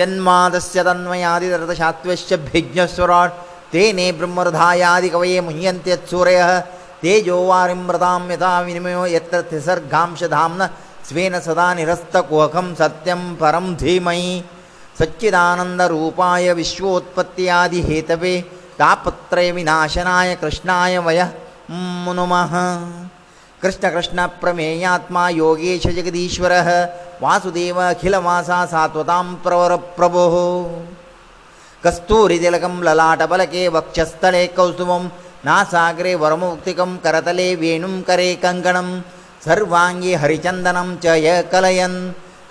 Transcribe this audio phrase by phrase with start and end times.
[0.00, 3.32] जन्मादस्य तन्मयादि रथशात्वस्य भिज्ञस्वरान्
[3.72, 6.50] तेने ब्रह्मरथायादि कवये मुह्यन्ते सूरयः
[7.02, 10.62] तेजो वारिम्रतां यथा विनिमयो यत्र त्रिसर्गांशधाम्न
[11.08, 14.32] स्वेन सदा निरस्तकुहकं सत्यं परं धीमहि
[15.00, 18.34] सच्चिदानन्दरूपाय विश्वोत्पत्त्यादि हेतवे
[18.80, 21.30] तापत्रयविनाशनाय कृष्णाय वयः
[22.18, 22.52] नमः
[23.62, 26.54] ಕೃಷ್ಣ ಕೃಷ್ಣ ಪ್ರಮೇಯಾತ್ಮ ಯೋಗೇಶ ಜಗದೀಶ್ವರ
[27.24, 30.22] ವಾಸುದೇವ ಅಖಿಲ ವಾಸ ಸಾತ್ವತಾಂ ಪ್ರವರ ಪ್ರಭೋ
[31.84, 35.04] ಕಸ್ತೂರಿ ತಿಲಕಂ ಲಲಾಟಬಲಕೆ ವಕ್ಷಸ್ಥಳೆ ಕೌಸುಮಂ
[35.48, 38.88] ನಾಸಾಗ್ರೆ ವರಮುಕ್ತಿಕಂ ಕರತಲೆ ವೇಣುಂ ಕರೆ ಕಂಕಣಂ
[39.46, 42.00] ಸರ್ವಾಂಗಿ ಹರಿಚಂದನಂ ಚ ಯ ಕಲಯನ್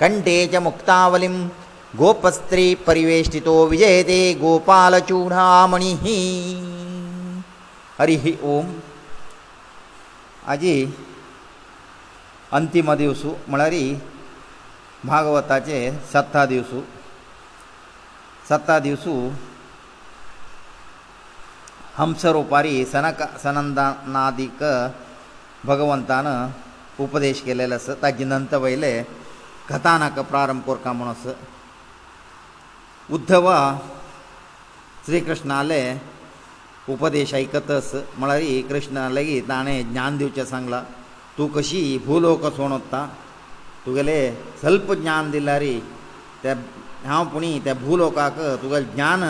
[0.02, 1.36] ಕಂಠೇ ಚ ಮುಕ್ತಾವಲಿಂ
[2.02, 5.94] ಗೋಪಸ್ತ್ರೀ ಪರಿವೇಷ್ಟಿತೋ ವಿಜಯತೆ ಗೋಪಾಲಚೂಡಾಮಣಿ
[8.02, 8.18] ಹರಿ
[8.54, 8.68] ಓಂ
[10.52, 10.76] आजी
[12.58, 13.74] अंतीम दिवस म्हळ्यार
[15.08, 15.78] भागवताचे
[16.14, 16.72] सत्ता दिवस
[18.50, 19.04] सत्ता दिवस
[21.98, 24.64] हंस रुपारी सनक सनंदनादीक
[25.68, 26.28] भगवंतान
[27.04, 28.92] उपदेश केलेले आसा ताजे नंतर वयले
[29.70, 31.34] कथानक प्रारंभ कोरता म्हणून आसा
[33.16, 33.50] उद्धव
[35.06, 35.82] श्री कृष्णाले
[36.94, 40.82] उपदेश आयकतस म्हळ्यार ही कृष्णा लेगीत ताणें ज्ञान दिवचें सांगलां
[41.38, 43.06] तूं कशी भुलोक सोण ओत्ता
[43.86, 45.78] तुगेलें सल्प ज्ञान दिल्या रे
[46.44, 46.54] ते
[47.06, 49.24] हांव पुणी त्या भुलोकाक तुगेलें ज्ञान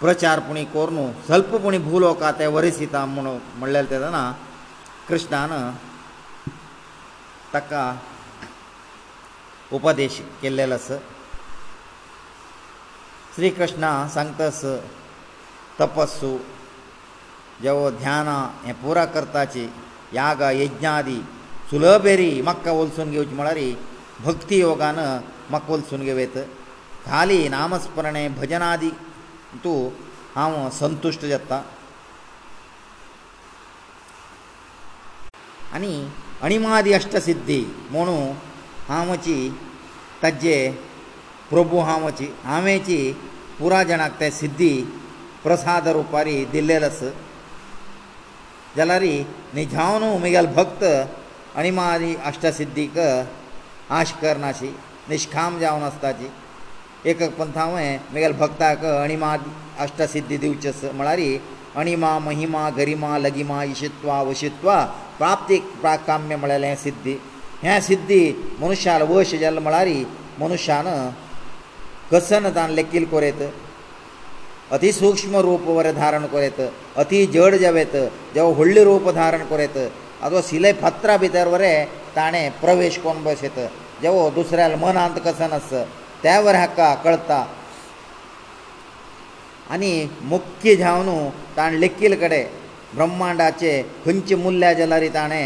[0.00, 3.26] प्रचार पुणी कोर न्हू सल्प पुणी भुलोका ते वरिसिता म्हूण
[3.58, 4.30] म्हणलेलें तेदना
[5.08, 5.50] कृष्णान
[7.54, 7.82] ताका
[9.78, 10.88] उपदेश केल्लेलो आस
[13.36, 14.62] श्री कृष्णा सांगतास
[15.80, 16.30] ತಪಸ್ಸು
[17.64, 18.28] ಜವ ಧ್ಯಾನ
[18.70, 19.64] ಎ ಪೂರ ಕರ್ತಾಚಿ
[20.20, 21.18] ಯಾಗ ಯಜ್ಞಾದಿ
[21.70, 23.68] ಸುಲಭೇರಿ ಮಕ್ಕ ಒಲ್ಸುನ್ ಗೆ ಉಚ್ಮಳರಿ
[24.26, 25.00] ಭಕ್ತಿ ಯೋಗಾನ
[25.54, 26.36] ಮಕ್ಕ ಒಲ್ಸುನ್ ಗೆ ವೇತ
[27.08, 28.90] ಖಾಲಿ ನಾಮಸ್ಮರಣೆ ಭಜನಾದಿ
[29.64, 29.74] ತು
[30.36, 31.52] ಹಾಂ ಸಂತುಷ್ಟ ಜತ್ತ
[35.76, 35.94] ಅನಿ
[36.46, 37.60] ಅಣಿಮಾದಿ ಅಷ್ಟ ಸಿದ್ಧಿ
[37.94, 38.16] ಮೋಣು
[38.90, 39.38] ಹಾಮಚಿ
[40.22, 40.56] ತಜ್ಜೆ
[41.50, 42.98] ಪ್ರಭು ಹಾಮಚಿ ಆಮೇಚಿ
[43.58, 44.72] ಪೂರ ಜನಕ್ತೆ ಸಿದ್ಧಿ
[45.42, 47.08] प्रसाद रुपारी दिल्लेलो आसा
[48.76, 49.02] जाल्यार
[49.58, 50.82] निजावन म्हगेल भक्त
[51.60, 52.98] आनी म्हाजी अश्टसिद्धीक
[53.98, 54.70] आश करनाशी
[55.10, 56.28] निश्काम जावन आसताची
[57.10, 59.30] एक एक पंथ हांवें म्हगेल भक्ताक अणिमा
[59.84, 61.20] अश्टसिद्धी दिवची आसा म्हळ्यार
[61.80, 64.76] अणिमा महिमा गरिमा लगिमा इशित्वा वशित्वा
[65.18, 67.16] प्राप्तीक प्राकाम्य म्हळ्यार हें सिद्धी
[67.62, 68.20] हे सिद्धी
[68.60, 69.88] मनुश्याल वश जाल्ले म्हळ्यार
[70.42, 70.88] मनुश्यान
[72.12, 73.48] कसन जावन लेखील कोरयता
[74.76, 76.60] ಅತಿಸೂಕ್ಷ್ಮ ರೂಪವರೆ ಧಾರಣ ಕೊರೆತ
[77.02, 77.94] ಅತಿ ಜಡ ಜವೇತ
[78.34, 79.78] ಜವ ಹೊಳ್ಳಿ ರೂಪ ಧಾರಣ ಕೊರೆತ
[80.24, 81.70] ಅಥವಾ ಶಿಲೆ ಪತ್ರ ಭಿತರವರೆ
[82.16, 83.58] ತಾಣೆ ಪ್ರವೇಶ ಕೊನ್ ಬಸೇತ
[84.02, 85.70] ಜವ ದುಸರ್ಯಾಲ ಮನ ಅಂತ ಕಸನಸ
[86.22, 87.30] ತ್ಯಾವರ ಹಕ್ಕ ಕಳ್ತ
[89.76, 89.92] ಅನಿ
[90.32, 91.16] ಮುಖ್ಯ ಜಾವನು
[91.58, 92.40] ತಾಣ ಲೆಕ್ಕಿಲ ಕಡೆ
[92.96, 93.72] ಬ್ರಹ್ಮಾಂಡಾಚೆ
[94.04, 95.40] ಹುಂಚಿ ಮುಲ್ಯ ಜಲಾರಿ ತಾಣೆ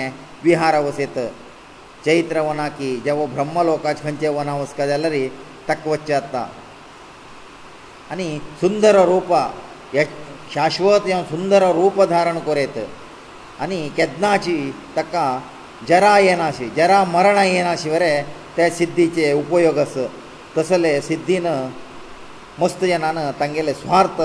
[0.47, 1.19] ವಿಹಾರ ವಸೇತ
[2.09, 5.25] ಚೈತ್ರ ವನಾಕಿ ಜವ ಬ್ರಹ್ಮಲೋಕಾಚ ಹಂಚೆ ವನ ವಸ್ಕ ಜಲಾರಿ
[5.69, 6.37] ತಕ್ಕವಚ್ಚಾತ್ತ
[8.13, 8.27] आनी
[8.61, 9.29] सुंदर रूप
[10.55, 12.77] शाश्वत हें सुंदर रूप धारण करीत
[13.63, 14.57] आनी केदनाची
[14.97, 15.25] ताका
[15.89, 18.25] जरा येनाशी जरा मरणां येनाशी वरें
[18.57, 19.95] ते सिद्धीचे उपयोग आस
[20.57, 21.47] तसले सिद्धीन
[22.61, 24.19] मस्त जनान तांगेले स्वार्थ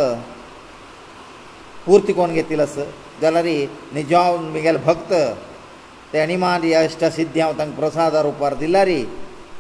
[1.86, 2.76] पुर्ती कोण घेतिल्लो आस
[3.22, 3.48] जाल्यार
[3.98, 5.12] निजाव म्हगेले भक्त
[6.12, 9.02] ते अणिमान इश्ट सिद्धी हांव तांकां प्रसादा रुपार दिल्यारी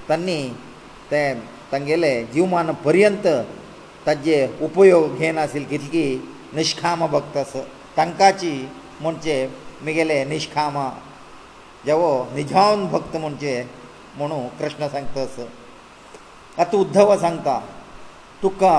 [0.09, 0.39] तांणी
[1.11, 1.21] ते
[1.71, 3.27] तांगेले जीवमान पर्यंत
[4.07, 4.35] ताजे
[4.65, 6.03] उपयोग घेनाशिल्ली कितकी
[6.55, 7.37] निश्काम भक्त
[7.97, 8.51] तांकांची
[9.01, 9.33] म्हणचे
[9.83, 10.77] म्हगेले निश्काम
[11.85, 13.53] जेवो निजावन भक्त म्हणचे
[14.17, 15.25] म्हणू कृष्ण सांगता
[16.61, 17.59] आतां उद्धव सांगता
[18.43, 18.73] तुका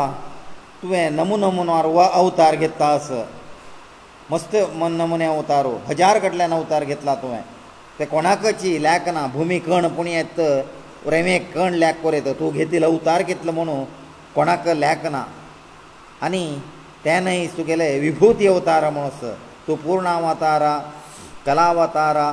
[0.83, 3.11] तुवें नमू नमुनार वा अवतार घेता आस
[4.31, 7.41] मस्त मन नमुने अवतारू हजार कडल्यान अवतार घेतला तुवें
[7.99, 10.41] ते कोणाकची लेखना भुमी कण पुणी येत
[11.11, 13.83] रेमे कण लेख कोरयता तूं घेतिल्लो अवतार घेतलो म्हणू
[14.39, 15.23] कोणाक लॅक ना
[16.27, 16.43] आनी
[17.05, 19.33] तेनय तुगेले विभुती अवतार म्हणून आसा
[19.67, 20.75] तूं पूर्णावतारा
[21.47, 22.29] कलावतारा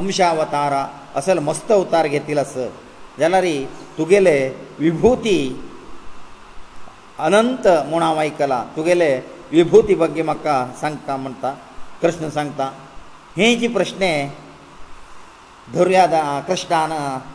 [0.00, 0.84] अंशावतारा
[1.18, 2.54] असले मस्त अवतार घेतिल्ले आस
[3.18, 3.44] जाल्यार
[3.98, 4.38] तुगेले
[4.78, 5.38] विभुती
[7.26, 9.10] अनंत म्हूण हांव आयकलां तुगेले
[9.50, 11.52] विभुती बगे म्हाका सांगता म्हणटा
[12.02, 12.70] कृष्ण सांगता
[13.36, 14.06] हे जी प्रश्न
[15.74, 16.06] धरुया
[16.48, 16.90] कृष्णान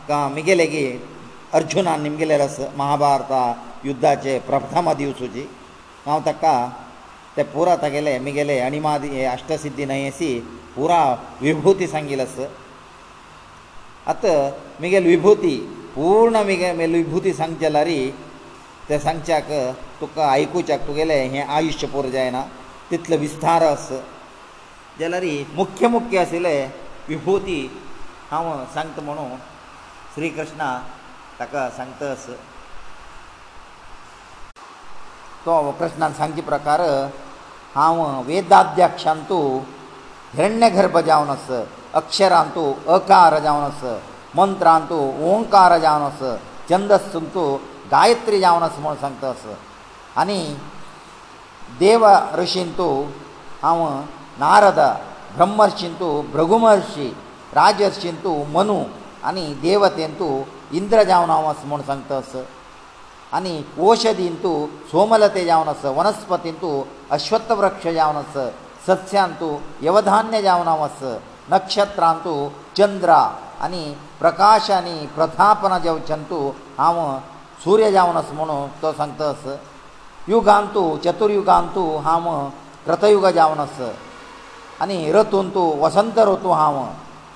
[0.08, 0.66] का मुगेले
[1.58, 3.40] अर्जुनान निमगेले रस महाभारता
[3.86, 5.42] युद्धाचे प्रथम दिवसूची
[6.06, 6.52] हांव ताका
[7.36, 10.28] ते पुरा तागेले मिगेले अणिमादी अष्टसिद्धी न्हयसी
[10.76, 11.00] पुरा
[11.42, 12.38] विभुती सांगिलस
[14.12, 14.24] आत
[14.80, 15.54] मिगेल विभुती
[15.96, 18.00] पूर्ण मिगे मेल विभुती सांगचे लारी
[18.88, 19.50] ते सांगच्याक
[20.00, 22.42] तुका आयकुच्याक तुगेले हें आयुश्य पुरो जायना
[22.90, 23.88] तितलो विस्तार आस
[25.00, 26.56] जाल्यारी मुख्य मुख्य आशिल्ले
[27.08, 27.60] विभुती
[28.30, 29.36] हांव सांगता म्हणून
[30.14, 30.72] श्री कृष्णा
[31.42, 32.24] ताका सांगतस
[35.44, 36.80] तो कृष्णान सांगचे प्रकार
[37.74, 39.38] हांव वेदाध्यक्षांतू
[40.34, 41.50] हिरण्य गर्भ जावन आस
[42.00, 43.82] अक्षरांतू अकार जावन आस
[44.36, 44.98] मंत्रांतू
[45.30, 47.48] ओंकार जावन आस छंदस्तू
[47.92, 49.44] गायत्री जावन आस म्हूण सांगतस
[50.22, 50.40] आनी
[51.80, 52.06] देव
[52.38, 52.88] ऋषींतू
[53.62, 53.86] हांव
[54.40, 54.78] नारद
[55.36, 57.08] ब्रह्मर्षींतू भृगुमर्षी
[57.56, 58.82] राजर्षींतू मनू
[59.30, 60.30] आनी देवतेंतू
[60.78, 62.32] इंद्र जावन हांव आसा म्हूण सांगता अस
[63.36, 63.54] आनी
[63.86, 66.74] औषधीन तूं सोमलते जावन आस वनस्पतीन तूं
[67.16, 68.36] अश्वत्थ वृक्ष जावन आस
[68.86, 71.00] सस्यान तूं यवधान्य जावन हांव आस
[71.52, 72.38] नक्षत्रां तूं
[72.76, 73.10] चंद्र
[73.64, 73.82] आनी
[74.20, 76.42] प्रकाश आनी प्रथापन जेवच्यान तूं
[76.78, 77.04] हांव
[77.64, 79.44] सूर्य जावन आस म्हणून तो सांगता अस
[80.28, 82.28] युगांतू चतुर्युगांतू हांव
[82.90, 83.80] रथयुग जावन आस
[84.82, 86.84] आनी रतून तूं वसंत रुतू हांव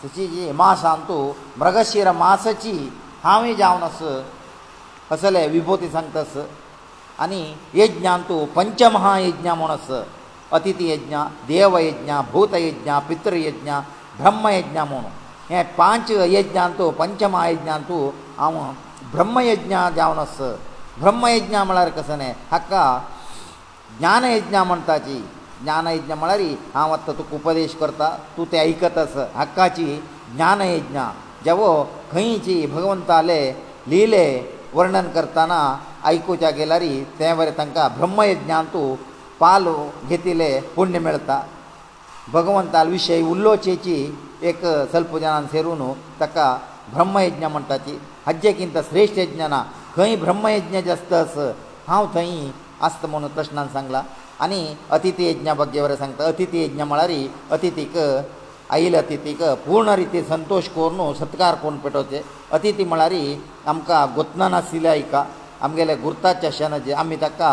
[0.04, 1.16] तशी जी मासांतू
[1.60, 2.76] मृगशीर मासाची
[3.26, 3.98] हांवें जावन आस
[5.12, 6.34] असले विभोती सांगतास
[7.22, 7.40] आनी
[7.74, 9.86] यज्ञान तूं पंचमहायज्ञ म्हूण आस
[10.58, 11.16] अतिथी यज्ञ
[11.48, 13.70] देवयज्ञ भूतयज्ञ पितृयज्ञ
[14.18, 15.04] ब्रह्मयज्ञ म्हूण
[15.50, 18.00] हे पांच यज्ञान तूं पंचमहायज्ञान तूं
[18.38, 18.58] हांव
[19.16, 20.38] ब्रह्मयज्ञ जावन आस
[21.00, 22.84] ब्रह्मयज्ञ म्हळ्यार कसं न्हय हाका
[23.98, 25.18] ज्ञानयज्ञ म्हणटाची
[25.62, 26.42] ज्ञानयज्ञ म्हळ्यार
[26.74, 29.94] हांव आतां तुका उपदेश करता तूं ते आयकत आस हक्काची
[30.34, 30.98] ज्ञानयज्ञ
[31.46, 31.70] जेवो
[32.12, 33.40] खंयची भगवंताले
[33.90, 34.26] लिहिले
[34.76, 35.58] वर्णन करताना
[36.08, 38.86] आयकुच्या गेल्यारी ते वरे तांकां ब्रह्मयज्ञान तूं
[39.40, 39.74] पालो
[40.08, 41.38] घेतिले पुण्य मेळता
[42.32, 43.96] भगवंता विशयी उल्लोचेची
[44.48, 44.60] एक
[44.90, 45.82] स्वल्प जाणान सेरून
[46.20, 46.46] ताका
[46.94, 49.62] ब्रह्मयज्ञ म्हणटा ती हाजेकिंत श्रेश्ठ यज्ञाना
[49.96, 51.36] खंय ब्रह्मयज्ञ जास्त आस
[51.88, 52.36] हांव थंय
[52.86, 54.02] आसत म्हणून कृष्णान सांगला
[54.44, 54.60] आनी
[54.98, 57.10] अतिथी यज्ञा बगे वरे सांगता अतिथी यज्ञ म्हळ्यार
[57.56, 57.96] अतिथीक
[58.74, 62.22] आयिल्ले अतिथीक पूर्ण रिती संतोश करून सत्कार करून पेटोवचे
[62.56, 63.12] अतिथी म्हळ्यार
[63.70, 65.24] आमकां गुतना नाशिल्ले आयका
[65.66, 67.50] आमगेले गुर्ताचे आसना जे आमी ताका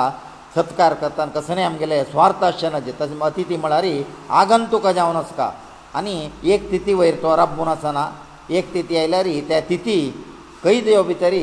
[0.56, 3.86] सत्कार करता कसलेय आमगेले स्वार्थ आसना जे तशें अतिथी म्हळ्यार
[4.40, 5.50] आगन तुका जावन आसता
[5.98, 6.16] आनी
[6.54, 8.08] एक तिथी वयर तो राब म्हूण आसना
[8.58, 9.98] एक तिथी आयल्यार त्या तिथी
[10.64, 11.34] कैद यो भितर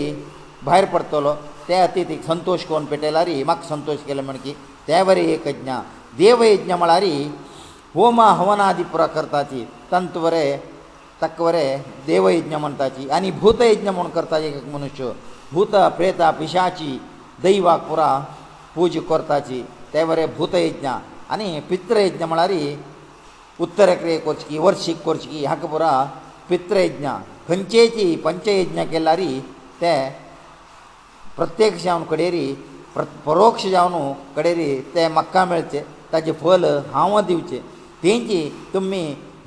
[0.64, 1.34] भायर पडतलो
[1.69, 4.55] त्या अतिथीक संतोश करून पेटयल्यार म्हाका संतोश केलो म्हणकी
[4.87, 5.72] त्या वरी एक यज्ञ
[6.19, 7.02] देव यज्ञ म्हळ्यार
[7.94, 9.60] ಹೋಮ ಹವನಾದಿ ಪ್ರಕರ್ತಾಚಿ
[9.92, 10.42] ತಂತ್ವರೆ
[11.22, 11.64] ತಕ್ವರೆ
[12.10, 15.08] ದೇವಯಜ್ಞ ಮಂತಾಚಿ ಅನಿ ಭೂತಯಜ್ಞ ಮಂ ಕರ್ತಾಚಿ ಏಕ ಮನುಷ್ಯ
[15.54, 16.90] ಭೂತ ಪ್ರೇತ ಪಿಶಾಚಿ
[17.44, 18.02] ದೈವಾಕುರ
[18.75, 19.58] ಪೂಜೆ ಕರ್ತಾಚಿ
[19.94, 20.87] ತೇವರೆ ಭೂತಯಜ್ಞ
[21.34, 22.60] ಅನಿ ಪಿತೃಯಜ್ಞ ಮಳಾರಿ
[23.66, 25.86] ಉತ್ತರ ಕ್ರಿಯೆ ಕೊರ್ಚಿಕಿ ವರ್ಷಿಕ ಕೊರ್ಚಿಕಿ ಹಾಕಪುರ
[26.50, 27.08] ಪಿತೃಯಜ್ಞ
[27.48, 29.31] ಕಂಚೇಚಿ ಪಂಚಯಜ್ಞ ಕೆಲ್ಲಾರಿ
[29.82, 29.93] ತೇ
[31.40, 32.46] ಪ್ರತ್ಯಕ್ಷ ಅವನು ಕಡೇರಿ
[33.26, 34.00] ಪರೋಕ್ಷ ಜಾವನು
[34.38, 35.82] ಕಡೇರಿ ತೇ ಮಕ್ಕ ಮೇಳ್ಚೆ
[36.12, 37.60] ತಾಜೆ ಫಲ ಹಾವ ದಿವಚೆ
[38.02, 38.41] तेंची
[38.75, 39.02] तुमी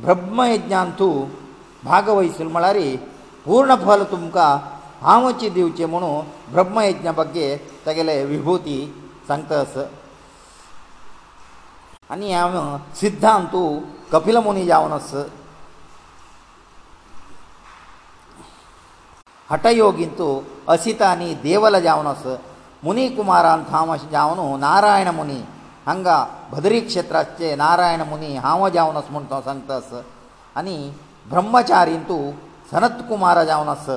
[0.06, 1.14] ब्रह्मयज्ञान तूं
[1.90, 2.78] भाग वयसल म्हळ्यार
[3.46, 4.52] पूर्ण फल तुमकां
[5.06, 7.48] हांवच दिवचें म्हणून ब्रह्मयज्ञा बगे
[7.86, 8.78] तेगेले विभुती
[9.28, 9.74] सांगता आस
[12.14, 13.70] आनी हांव सिद्धांत तूं
[14.12, 15.14] कपिल मुनी जावन आस
[19.50, 20.22] हटयोगींत
[20.74, 22.24] असिता आनी देवल जावन आस
[22.84, 25.42] मुनी कुमारांत हांव अशें जावन नारायण मुनी
[25.86, 26.18] हांगा
[26.52, 29.94] भद्री क्षेत्राचे नारायण मुनी हांव जावन आस म्हूण तो सांगता आस
[30.58, 30.76] आनी
[31.30, 32.32] ब्रह्मचारीन तूं
[32.72, 33.90] सनत कुमार जावन आस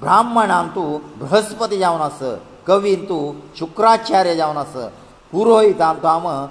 [0.00, 0.86] ब्राह्मणान तूं
[1.18, 2.18] बृहस्पती जावन आस
[2.66, 3.22] कवीन तूं
[3.58, 4.76] शुक्राचार्य जावन आस
[5.32, 6.46] पुरोहितान तूं हांव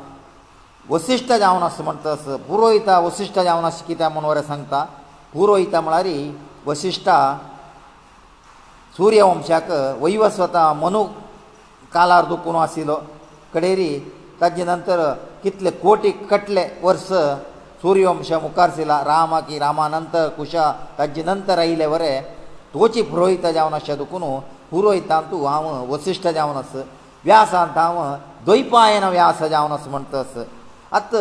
[0.94, 4.84] वसिश्ट जावन आस म्हणटा आस पुरोहिता वसिश्ट जावन आस कित्याक म्हूण वरें सांगता
[5.34, 6.08] पुरोहिता म्हळ्यार
[6.66, 7.18] वसिश्टा
[8.98, 11.04] सुर्यवंशाक वैवस्वता मनू
[11.94, 13.00] कालार दुखून आशिल्लो
[13.54, 13.90] कडेरी
[14.40, 15.00] ताजे नंतर
[15.44, 17.10] कितले कोटी कटले वर्स
[17.82, 20.66] सूर्यवंश मुखार सिला राम की रामानंत कुशा
[20.98, 22.14] ताजे नंतर आयले वरे
[22.74, 24.30] तोची पुरोहीत जावन अशें दुखुनू
[24.72, 26.74] पुरोहितान तूं हांव वसिश्ट जावन आस
[27.28, 27.98] व्यासांत हांव
[28.46, 30.38] द्वैपायन व्यास जावन आस म्हणटस
[31.00, 31.16] आत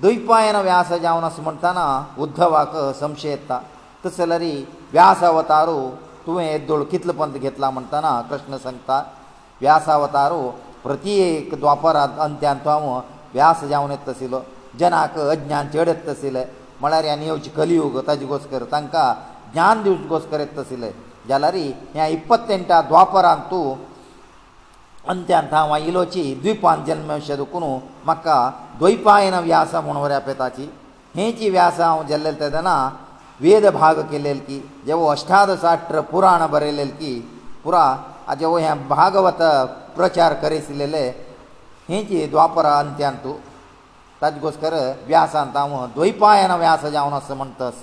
[0.00, 1.86] द्वैपायन व्यास जावन आस म्हणटना
[2.22, 3.60] उद्धवाक संशय येता
[4.04, 4.42] तस जाल्यार
[4.94, 5.78] व्यास अवतारू
[6.26, 9.02] तुवें येद्दोळ कितलो पंत घेतला म्हणटना कृष्ण सांगता
[9.60, 10.44] व्यासावतारू
[10.84, 11.96] ಪ್ರತಿ ಏಕ ದ್ವಾಪರ
[12.26, 12.66] ಅಂತ್ಯಂತ
[13.34, 14.36] ವ್ಯಾಸ ಜಾವನ ಎತ್ತಸಿಲ
[14.80, 16.38] ಜನಕ ಅಜ್ಞಾನ ಚೇಡ ಎತ್ತಸಿಲ
[16.82, 18.94] ಮಳಾರಿ ಅನಿಯೋಚಿ ಕಲಿಯುಗ ತಾಜಿ ಗೋಸ್ಕರ ತಂಕ
[19.52, 20.84] ಜ್ಞಾನ ದಿವಸ ಗೋಸ್ಕರ ಎತ್ತಸಿಲ
[21.30, 21.64] ಜಲರಿ
[21.98, 23.58] ಯಾ 28 ಆ ದ್ವಾಪರ ಅಂತು
[25.12, 27.70] ಅಂತ್ಯಂತ ವೈಲೋಚಿ ದ್ವಿಪಾನ ಜನ್ಮ ಶದಕುನು
[28.08, 28.26] ಮಕ್ಕ
[28.80, 30.66] ದ್ವೈಪಾಯನ ವ್ಯಾಸ ಮನವರ ಅಪೇತಾಚಿ
[31.18, 32.72] ಹೇಚಿ ವ್ಯಾಸ ಅವ ಜಲ್ಲಲ್ತದನ
[33.44, 34.58] ವೇದ ಭಾಗ ಕೆಲ್ಲಲ್ಕಿ
[34.88, 37.12] ಜವ ಅಷ್ಟಾದ ಸಾಟ್ರ ಪುರಾಣ ಬರೆಲ್ಲಲ್ಕಿ
[37.64, 37.84] ಪುರಾ
[38.32, 39.42] ಅದೆ ಓ ಹೇ ಭಾಗವತ
[39.96, 41.02] ಪ್ರಚಾರ ಕರೆಸಿಲೇಲೆ
[41.90, 43.32] ಹೀಂಚಿ ದ್ವಾಪರ ಅಂತ್ಯಂತು
[44.20, 44.76] ತದ್ಗೋಸ್ಕರ
[45.08, 47.82] ವ್ಯಾಸ ಅಂತ ಅವ ದ್ವೈಪಾಯನ ವ್ಯಾಸ ಜಾವನ ಅಸ ಮಂತಸ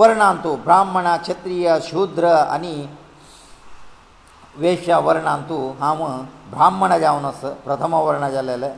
[0.00, 2.26] ವರ್ಣಾಂತು ಬ್ರಾಹ್ಮಣ ಕ್ಷತ್ರಿಯ ಶೂದ್ರ
[2.56, 2.74] ಅನಿ
[4.62, 6.00] ವೇಷ ವರ್ಣಾಂತು ಹಾಮ
[6.54, 8.70] ಬ್ರಾಹ್ಮಣ ಜಾವನ ಅಸ ಪ್ರಥಮ ವರ್ಣ ಜಲ್ಲೆಲೆ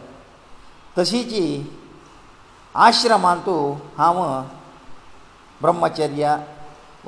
[0.97, 1.45] ತಸೀಚಿ
[2.87, 3.57] ಆಶ್ರಮಾಂತು
[4.01, 4.19] ಹಾಮ
[5.65, 6.27] ಬ್ರಹ್ಮಚರ್ಯ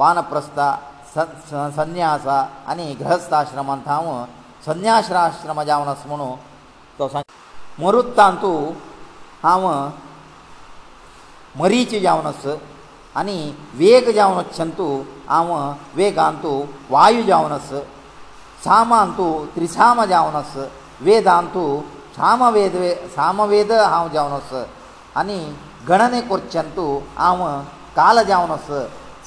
[0.02, 0.59] ವಾನಪ್ರಸ್ಥ
[1.16, 4.08] संन्यास आनी गृहस्थ आश्रमांत हांव
[4.66, 6.30] संन्याश्राश्रम जावन आसा म्हणू
[6.99, 7.08] तो
[7.85, 8.52] मरुत्तांतू
[9.42, 9.68] हांव
[11.62, 12.46] मरीच जावन आस
[13.16, 13.38] आनी
[13.78, 14.88] वेग जावन वच्छंतू
[15.28, 15.52] हांव
[15.96, 17.70] वेगांतू वायू जावन आस
[18.64, 20.56] सामांतू त्रिसाम जावन आस
[21.06, 21.64] वेदांतू
[22.16, 22.76] सामवेद
[23.14, 24.52] सामवेद हांव जावन आस
[25.16, 25.38] आनी
[25.88, 27.46] गणने कोरच्यांतू हांव
[27.96, 28.66] काल जावन आस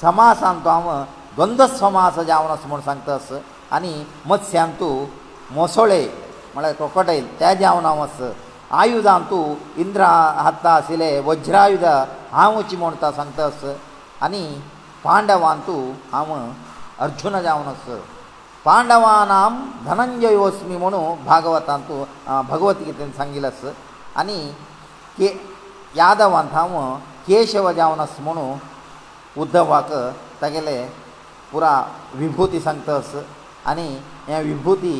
[0.02, 1.04] समासांतू हांव
[1.40, 3.28] गंधस्वमास जावणस म्हूण सांगतास
[3.72, 3.92] आनी
[4.28, 5.06] मत्स्यान तूं
[5.56, 6.00] मोसोळे
[6.54, 8.20] म्हळ्यार क्रोकोटायल त्या जावनावस
[8.80, 10.08] आयुधान तूं इंद्रा
[10.46, 11.84] हत्ता आशिल्ले वज्रायुध
[12.32, 13.64] हांव वची म्हूण तां सांगतास
[14.22, 14.42] आनी
[15.04, 15.80] पांडवान तूं
[16.12, 16.34] हांव
[17.06, 17.88] अर्जुन जावनस
[18.64, 23.64] पांडवानाम धनंजय वस्मी म्हणू भागवतान तूं भगवतगीतेन सांगिल्लस
[24.20, 24.38] आनी
[25.18, 25.32] के
[25.96, 26.94] यादवान हांव
[27.26, 28.52] केशव जावनस म्हणू
[29.42, 29.92] उद्धवाक
[30.42, 30.86] तागेलें
[31.52, 31.72] पुरा
[32.16, 33.10] विभुती सांगतस
[33.70, 33.86] आनी
[34.26, 34.94] हे विभुती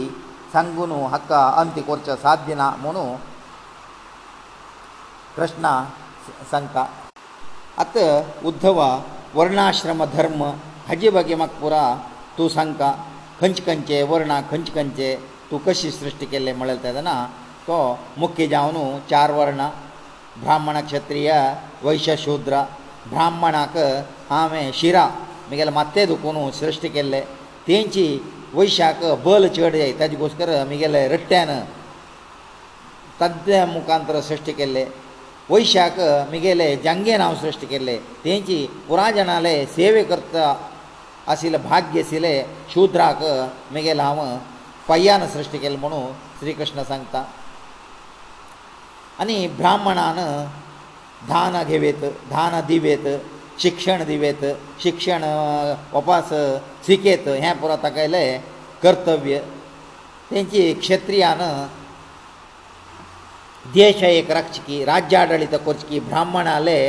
[0.53, 3.05] सांगून हाका अंत करचो साध्य ना म्हणू
[5.37, 5.67] कृष्ण
[6.51, 6.85] सांगता
[7.83, 7.99] आत
[8.47, 8.89] उद्धवा
[9.35, 10.43] वर्णाश्रम धर्म
[10.89, 11.83] हाजे बगे म्हाका पुरा
[12.39, 12.91] तूं सांगता
[13.41, 15.15] खंयचे खंयचे वर्णा खंयचे खंयचे
[15.51, 17.15] तूं कशी सृश्टी केल्ले म्हणलें तेदना
[17.69, 17.77] तो
[18.19, 18.77] मुख्य जावन
[19.11, 19.69] चार वर्ण
[20.43, 21.33] ब्राह्मण क्षत्रीय
[21.83, 22.63] वैश्य शुद्र
[23.11, 23.77] ब्राह्मणाक
[24.31, 25.09] हांवें शिरा
[25.51, 27.21] ಮಿಗೇಲೆ ಮತ್ತೆ ದುಕೋನು ಸೃಷ್ಟಿಕೆille
[27.67, 28.07] ತೇಂಚಿ
[28.59, 31.53] ವೈಶಾಕ ಬಲಚಡಯ ತದಿಗೋಸ್ಕರ ಮಿಗೇಲೆ ರಟ್ಟ್ಯನ
[33.21, 34.83] ತದ್ಮೇ ಮುಕಾಂತರ ಸೃಷ್ಟಿಕೆille
[35.53, 35.99] ವೈಶಾಕ
[36.33, 40.37] ಮಿಗೇಲೆ ಜಂಗೆನವ ಸೃಷ್ಟಿಕೆille ತೇಂಚಿ ಪುರಾಜನale ಸೇವೆಕರ್ತ
[41.33, 42.27] ಆಸೀಲ ಭಾಗ್ಯಶೀಲ
[42.73, 43.23] ಶೂದ್ರಕ
[43.75, 44.21] ಮಿಗೇಲಾವ
[44.89, 46.01] ಫಯ್ಯನ ಸೃಷ್ಟಿಕೆಲ್ ಮನೋ
[46.39, 47.21] ಶ್ರೀಕೃಷ್ಣ सांगತಾ
[49.23, 50.19] ಅನಿ ಬ್ರಾಹ್ಮಣಾನ
[51.33, 52.03] ಧಾನಗೆವೇತ
[52.35, 53.07] ಧಾನದಿವೇತ
[53.63, 54.45] शिक्षण दिवेत
[54.83, 55.25] शिक्षण
[55.99, 56.29] उपास
[56.87, 58.41] शिकेत हें पुरो तकयलें
[58.83, 59.39] कर्तव्य
[60.31, 61.39] तेंची क्षत्रियान
[63.75, 66.81] देश एक रक्षकी राज्य आडळीत करची ब्राह्मणाले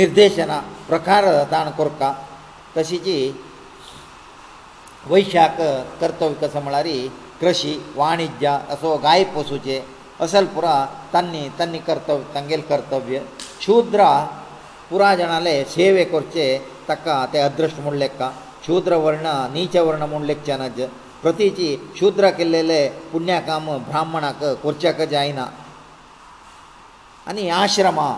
[0.00, 2.10] निर्देशना प्रकार ताण करता
[2.76, 3.16] तशीची
[5.10, 5.56] वैशाक
[6.00, 6.88] कर्तव्य कसो म्हळ्यार
[7.40, 9.82] कृशी वाणिज्य असो गाय पसूचे
[10.24, 10.74] असल पुरा
[11.12, 13.20] तांणी तांणी कर्तव्य तांगेले कर्तव्य
[13.62, 14.10] शुद्रा
[14.90, 16.44] पुराय जाणाले सेवे करचे
[16.88, 18.30] ताका ते अदृश्ट म्हूण लेखा
[18.66, 20.80] शूद्र वर्ण नीच वर्ण म्हूण लेखचे नज
[21.22, 21.68] प्रतीची
[21.98, 22.80] शूद्र केल्लेले
[23.12, 25.46] पुण्यकाम ब्राह्मणाक करच्याक जायना
[27.30, 28.08] आनी आश्रमा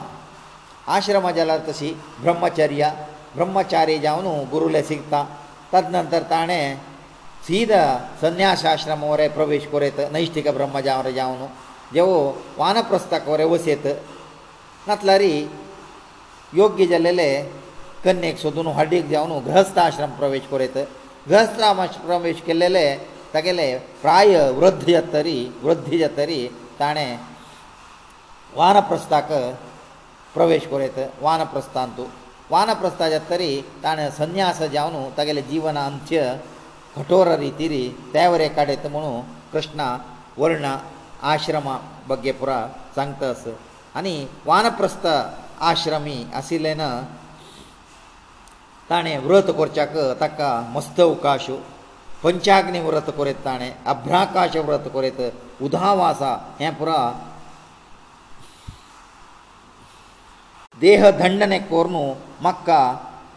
[0.97, 2.91] आश्रमा जाल्यार तशी ब्रह्मचर्य
[3.35, 5.25] ब्रह्मचारी जावन गुरुले शिकता
[5.73, 6.77] तद नंतर ताणें
[7.47, 7.73] सीद
[8.23, 11.45] संन्यास आश्रम वरे प्रवेश करयत नैश्टीक ब्रह्मजावरे जावन
[11.95, 12.17] देवो
[12.59, 13.87] वानप्रस्ताक वरे वसयत
[14.89, 15.33] नातल्यारी
[16.59, 17.29] योग्य जाल्लेले
[18.05, 20.77] कन्येक सोदून हड्डीक देंवन ग्रहस्थ आश्रम प्रवेश करयत
[21.29, 22.87] ग्रहस्थ आश्रम प्रवेश केल्लेले
[23.35, 23.69] तागेले
[24.03, 26.41] प्राय वृद्ध जातरी वृद्ध जातरी
[26.81, 27.13] ताणें
[28.57, 29.29] वानप्रस्थाक
[30.35, 32.05] प्रवेश करयत वानप्रस्थांतू
[32.53, 33.51] वानप्रस्था जातरी
[33.85, 36.23] ताणें संन्यास जावन तागेले जिवन अंत्य
[36.97, 37.83] कठोर रितीरी
[38.15, 39.21] तेवरे काडयत म्हणून
[39.53, 39.89] कृष्णा
[40.43, 40.77] वर्ण
[41.33, 41.79] आश्रमा
[42.09, 42.59] बगे पुरा
[42.97, 43.45] सांगता आस
[43.97, 44.15] आनी
[44.47, 45.07] वानप्रस्थ
[45.71, 46.87] आश्रमी आशिल्ले ना
[48.89, 51.47] ताणें व्रत करच्याक ताका मस्तवकाश
[52.23, 55.21] पंचाग्नी व्रत करीत ताणें अभ्राकाश व्रत करीत
[55.67, 56.23] उदावास
[56.61, 56.97] हें पुरा
[60.85, 61.95] देह दंडने कोरून
[62.45, 62.81] म्हाका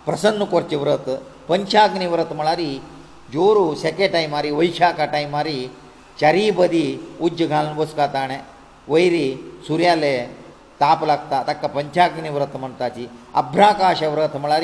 [0.06, 1.10] प्रसन्न करचें व्रत
[1.50, 2.62] पंचाग्नी व्रत म्हळ्यार
[3.34, 5.58] जोरू सेके टायमारी वैशाखा टायमारी
[6.22, 6.86] चारी बदी
[7.28, 8.40] उज्ज घालून बसका ताणें
[8.90, 9.26] वयरी
[9.68, 10.16] सुर्याले
[10.82, 13.06] ताप लागता ताका पंचाग्नी व्रत म्हणटाची
[13.42, 14.64] अभ्राकाश व्रत म्हळ्यार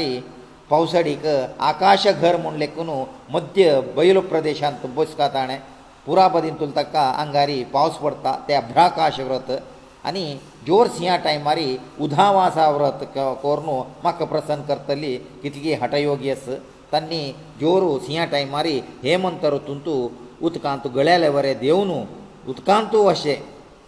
[0.70, 1.26] पावसाडीक
[1.70, 2.90] आकाश घर म्हूण लेखून
[3.34, 5.58] मध्य बैल प्रदेशांत बसका ताणें
[6.06, 9.52] पुरापदींतूल ताका आंगारी पावस पडटा तें अभ्राकाश व्रत
[10.08, 10.24] आनी
[10.68, 11.60] जोर सिंहा टायमार
[12.04, 13.04] उदावासा व्रत
[13.44, 13.66] कोरून
[14.04, 16.48] म्हाका प्रसन्न करतली कितली हटयोगी आस
[16.92, 17.22] तांणी
[17.62, 18.66] जोर सिंहा टायमार
[19.04, 20.08] हे मंत्र तूं तूं
[20.48, 21.92] उदकांत गळ्याले बरें देंवन
[22.50, 23.36] उदकांतू अशें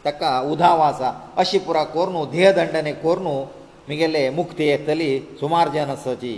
[0.06, 0.22] ತಕ
[0.54, 1.02] ಉಧಾವಾಸ
[1.42, 3.36] ಅಶಿಪುರ ಕೊರ್ನೋ ಧೇ ದಂಡನೆ ಕೊರ್ನೋ
[3.90, 5.10] మిગેಲೆ ಮುಕ್ತಿಯ ತಲಿ
[5.42, 6.36] ಸುಮಾರ್ಜನ ಸಚಿ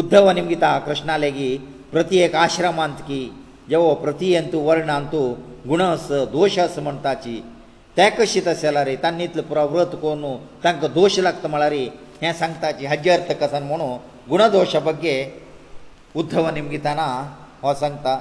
[0.00, 1.48] 우ದ್ಧವ ನಿಮಗಿತಾ ಕೃಷ್ಣಾಲೇಗಿ
[1.92, 3.22] ಪ್ರತಿ ಏಕ ಆಶ್ರಮಾಂತಕಿ
[3.70, 5.20] ಜವ ಪ್ರತಿಯಂತು ವರ್ಣಂತು
[5.68, 7.40] गुण आस दोश आस म्हण ताची
[7.96, 11.72] ते कशी तशें जाला रे तांणी इतलो पुरो व्रत कोन्न तांकां दोश लागता म्हळ्यार
[12.22, 13.88] हें सांगताची हाजे अर्थ कसान म्हणू
[14.30, 15.14] गुणदोशा बगे
[16.20, 17.06] उद्धव निमगिताना
[17.62, 18.18] हो सांगता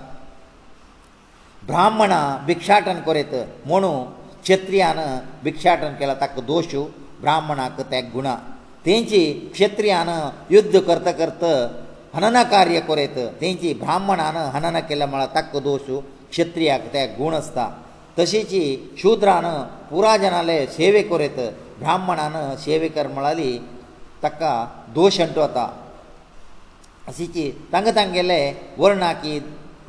[1.67, 3.33] ब्राह्मणा भिक्षाटन करीत
[3.65, 3.91] म्हणू
[4.43, 4.97] क्षत्रियान
[5.43, 6.75] भिक्षाटन केला ताका दोश
[7.21, 8.27] ब्राह्मणाक ते गुण
[8.85, 9.21] तेंची
[9.53, 10.07] क्षत्रियान
[10.51, 11.53] युध्द करता करता
[12.15, 15.95] ಹನನ ಕಾರ್ಯ ಕೊರೆತ ತೆಂಚಿ ಬ್ರಾಹ್ಮಣಾನ ಹನನ ಕೆಲ ಮಳ ತಕ್ಕ ದೋಷು
[16.31, 17.59] ಕ್ಷತ್ರಿಯಾಕ ತ ಗುಣ ಅಸ್ತ
[18.15, 18.61] ತಸೇಚಿ
[19.01, 19.47] ಶೂದ್ರಾನ
[19.91, 21.39] ಪುರಾಜನಾಲೆ ಸೇವೆ ಕೊರೆತ
[21.81, 22.35] ಬ್ರಾಹ್ಮಣಾನ
[22.65, 23.51] ಸೇವೆ ಕರ್ಮಳಲಿ
[24.23, 24.41] ತಕ್ಕ
[24.97, 25.57] ದೋಷ ಅಂಟೋತ
[27.11, 28.39] ಅಸಿಚಿ ತಂಗ ತಂಗೆಲೆ
[28.81, 29.35] ವರ್ಣಾಕಿ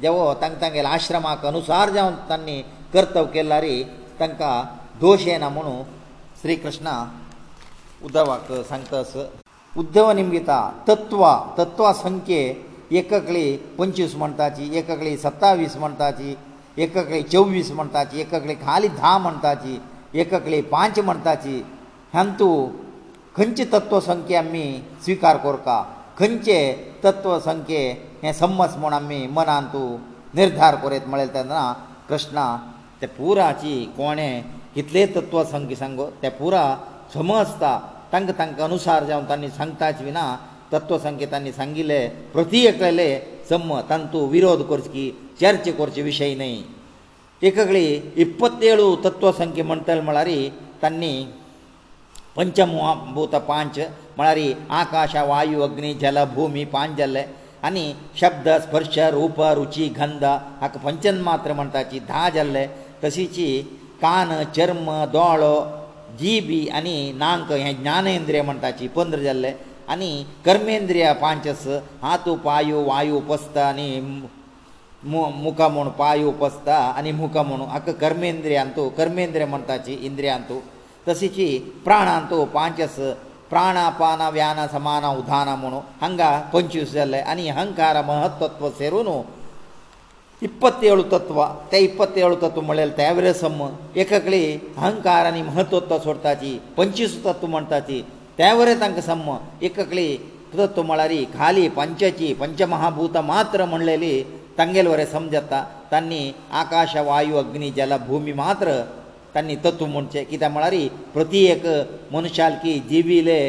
[0.04, 2.56] ಜವೋ ತಂಗ ತಂಗೆಲ ಆಶ್ರಮಕ ಅನುಸಾರ ಜಾವ ತನ್ನಿ
[2.94, 3.76] ಕರ್ತವ ಕೆಲ್ಲಾರಿ
[4.22, 4.40] ತಂಕ
[5.04, 5.76] ದೋಷೇನ ಮನು
[6.42, 6.88] ಶ್ರೀಕೃಷ್ಣ
[8.06, 9.12] ಉದ್ದವಾಕ ಸಂತಸ
[9.78, 10.58] उद्धव निमगिता
[10.88, 12.38] तत्वा तत्वा संख्ये
[12.98, 13.44] एककळी
[13.78, 16.34] पंचवीस म्हणटाची एककळी सत्तावीस म्हणटाची
[16.82, 19.78] एककळी चोवीस म्हणटाची एककळी खाली धा म्हणटाची
[20.20, 21.62] एककळी पांच म्हणटाची
[22.14, 22.48] हांतू
[23.36, 24.64] खंयचे तत्व संख्ये आमी
[25.04, 25.82] स्विकार करता
[26.18, 26.58] खंयचे
[27.04, 27.90] तत्व संख्ये
[28.22, 29.88] हे संमस म्हूण आमी मनान तूं
[30.40, 31.72] निर्धार करीत म्हळें तेन्ना
[32.08, 32.44] कृष्णा
[33.02, 34.32] ते पुराची कोणे
[34.74, 36.64] कितले तत्व संख्या सांगो ते पुरा
[37.14, 37.78] समजता
[38.12, 40.24] तांकां तांकां अनुसार जावन तांणी सांगताच विना
[40.72, 43.08] तत्व संकेतांनी सांगिल्ले प्रती एकले
[43.48, 46.56] सम तांतू विरोध करची चर्चा करचे विशय न्हय
[47.48, 47.86] एककळी
[48.22, 50.28] इप्पतेळ तत्व संख्या म्हणटले म्हळ्यार
[50.82, 51.12] तांणी
[52.36, 53.78] पंचमूत पांच
[54.16, 54.38] म्हळ्यार
[54.80, 57.24] आकाश वायू अग्नी जल भुमी पांच जाल्ले
[57.68, 60.24] आनी शब्द स्पर्श रूप रुची गंध
[60.60, 62.66] हाका पंचन मात्र म्हणटाची धा जाल्ले
[63.04, 63.46] तशीची
[64.02, 65.54] कान चर्म दोळो
[66.20, 69.52] जीबी आनी नांक हें ज्ञानेंद्रिय म्हणटा ची पंद्र जाल्ले
[69.92, 70.10] आनी
[70.46, 71.66] कर्मेंद्रिय पांचस
[72.02, 74.00] हातू पायू वायू पसता आनी
[75.42, 80.60] मुखा म्हूण पायू पसता आनी मुखा म्हूण हाका कर्मेंद्रियांतू कर्मेंद्रिय म्हणटा ची इंद्रियांतू
[81.08, 81.46] तशीची
[81.84, 82.96] प्राणांतू पांचस
[83.50, 89.08] प्राणा पाना व्यान समाना उदाना म्हूण हांगा पंचवीस जाल्ले आनी अहंकार महत्वत्व सेरून
[90.48, 93.62] ಇಪ್ಪತ್ತೇಳು ತತ್ವ ತೆ ಇಪ್ಪತ್ತೇಳು ತತ್ವ ಮಳೆಯಲ್ಲಿ ತಯಾರೇ ಸಮ್ಮ
[94.02, 94.42] ಏಕಕಳಿ
[94.80, 97.98] ಅಹಂಕಾರ ನೀ ಮಹತ್ವತ್ವ ಸೋಡ್ತಾಚಿ ಪಂಚಿಸು ತತ್ವ ಮಂಟಾಚಿ
[98.38, 99.30] ತಯಾರೇ ತಂಕ ಸಮ್ಮ
[99.68, 100.06] ಏಕಕಳಿ
[100.60, 104.14] ತತ್ವ ಮಳಾರಿ ಖಾಲಿ ಪಂಚಚಿ ಪಂಚಮಹಾಭೂತ ಮಾತ್ರ ಮಳೆಯಲ್ಲಿ
[104.60, 105.54] ತಂಗೆಲ್ವರೆ ಸಮಜತ್ತ
[105.92, 106.22] ತನ್ನಿ
[106.62, 108.68] ಆಕಾಶ ವಾಯು ಅಗ್ನಿ ಜಲ ಭೂಮಿ ಮಾತ್ರ
[109.36, 110.82] ತನ್ನಿ ತತ್ವ ಮಂಟಚೆ ಕಿತ ಮಳಾರಿ
[111.14, 111.64] ಪ್ರತಿ ಏಕ
[112.14, 113.40] ಮನುಷ್ಯಾಲ್ಕಿ ಜೀವಿಲೆ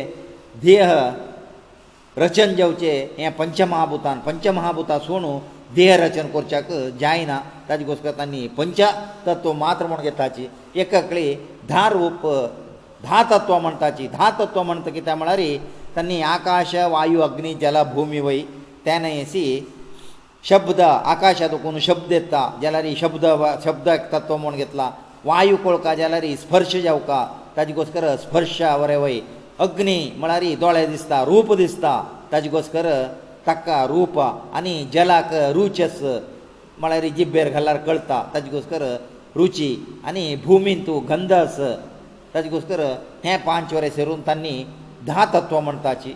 [0.68, 0.86] ದೇಹ
[2.24, 5.34] ರಚನ ಜಾವಚೆ ಯ ಪಂಚಮಹಾಭೂತಾನ್ ಪಂಚಮಹಾಭೂತ ಸೋಣು
[5.78, 6.68] देह रचन करच्याक
[7.02, 8.90] जायना ताजे घोसकर तांणी पंचा
[9.28, 10.48] तत्व मात्र म्हूण घेताची
[10.82, 11.34] एकाकडे
[11.70, 12.26] धा रूप
[13.04, 15.42] धा तत्व म्हणटाची धा तत्व म्हणटा कित्याक म्हळ्यार
[15.96, 18.42] तांणी आकाश वायू अग्नी जल भुमी वय
[18.86, 19.46] तेन अशी
[20.50, 23.26] शब्द आकाशांत कोण शब्द येता जाल्यार शब्द
[23.66, 24.90] शब्द तत्व म्हूण घेतला
[25.26, 27.26] वायू कळका जाल्यार स्पर्श जावका
[27.58, 29.20] ताजे घोसकर स्पर्श वरे वय
[29.66, 32.88] अग्नी म्हळ्यार दोळे दिसता रूप दिसता ताजे घोसकर
[33.48, 34.18] ताका रूप
[34.58, 36.00] आनी जलाक रुचस
[36.80, 38.84] म्हळ्यार जिब्बेर घाल्यार कळटा ताजे घोस्कर
[39.36, 39.70] रुची
[40.08, 41.58] आनी भुमीन तूं गंध आस
[42.34, 42.80] ताजे घोस्कर
[43.26, 44.54] हें पांच वरें सरून तांणी
[45.08, 46.14] धा तत्व म्हणटाची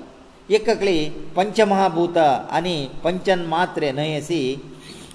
[0.58, 0.98] एककळी
[1.36, 4.40] पंचमहाभूत आनी पंचन मात्रे न्हय अशी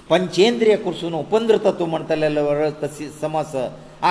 [0.09, 3.55] पंचेंद्रीय कुसून पंद्र तत्व म्हणटले तशी समस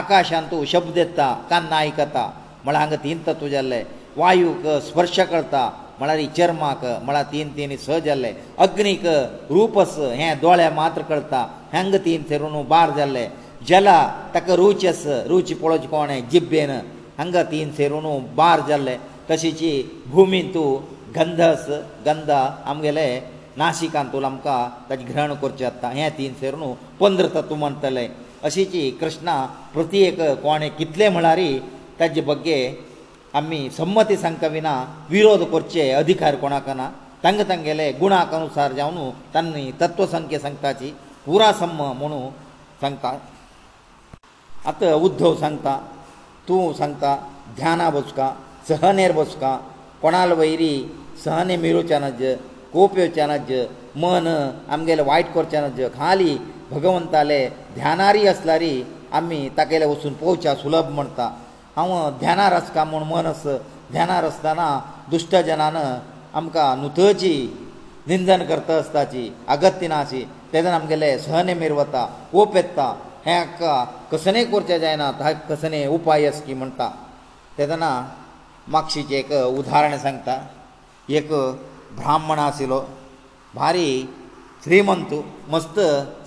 [0.01, 2.25] आकाशांत तूं शब्द येता कान्न आयकता
[2.65, 3.83] म्हळ्यार हांगा तीन तत्व जाल्ले
[4.17, 8.33] वायूक स्पर्श करता म्हळ्यार इचर्माक म्हळ्यार तीन तीन स जाल्ले
[8.67, 9.05] अग्नीक
[9.51, 11.41] रुपस हें दोळ्या मात्र करता
[11.73, 13.27] हेंग तीन तरुण बार जाल्ले
[13.69, 13.99] जला
[14.35, 16.71] ताका रुचस रुची पळोवचे कोणें जिब्बेन
[17.19, 18.97] हांगा तीन सेरून बार जाल्ले
[19.31, 19.73] तशीची
[20.13, 20.71] भुमी तूं
[21.17, 21.69] गंधस
[22.07, 23.07] गंधा आमगेले
[23.59, 24.59] नाशिकांतूल आमकां
[24.89, 28.09] ताजें ग्रहण करचें जाता हें तीन सेरून पंदरा तत्व म्हणटले
[28.49, 29.37] अशीची कृष्णा
[29.75, 31.59] प्रत्येक कोणें कितले म्हळ्यारी
[32.01, 32.59] ताजे बगे
[33.39, 34.73] आमी संमती सांगता विना
[35.11, 36.89] विरोध करचे अधिकार कोणाक ना
[37.25, 40.91] तांकां तांगेले गुणाक अनुसार जावन तांणी तत्व संख्ये सांगताची
[41.27, 42.21] पुरा सम्म म्हणू
[42.81, 43.13] सांगता
[44.71, 45.77] आतां उद्धव सांगता
[46.49, 47.17] तूं सांगता
[47.57, 48.29] ध्याना बसका
[48.69, 49.57] सहनेर बसका
[50.03, 50.75] कोणाल वैरी
[51.25, 52.23] सहने मिरोवचें नज
[52.73, 53.53] कोप येवचें नज
[54.03, 54.27] मन
[54.73, 56.35] आमगेलें वायट करचें नज खाली
[56.71, 57.41] भगवंताले
[57.75, 58.73] ध्यानारी आसल्यारी
[59.21, 61.31] आमी ताकेले वचून पोवच्या सुलभ म्हणटा
[61.77, 63.43] हांव ध्यानार आसता म्हूण मनस
[63.91, 64.69] ध्यानार आसतना
[65.11, 65.77] दुश्टजनान
[66.35, 67.33] आमकां नुतची
[68.09, 69.23] निंदन करता आसताची
[69.55, 72.89] अगत्य नाशी तेदन आमगेले सहनेमेर वता ओप येता
[73.27, 73.73] हें हाका
[74.13, 76.89] कसनय करचें जायना हा कसनय उपाय आसकी म्हणटा
[77.59, 77.91] तेदना
[78.73, 80.37] मागशीचें एक उदाहरण सांगता
[81.19, 81.31] एक
[81.97, 82.81] ब्राह्मण आशिल्लो
[83.55, 83.91] भारी
[84.65, 85.15] श्रीमंत
[85.51, 85.79] मस्त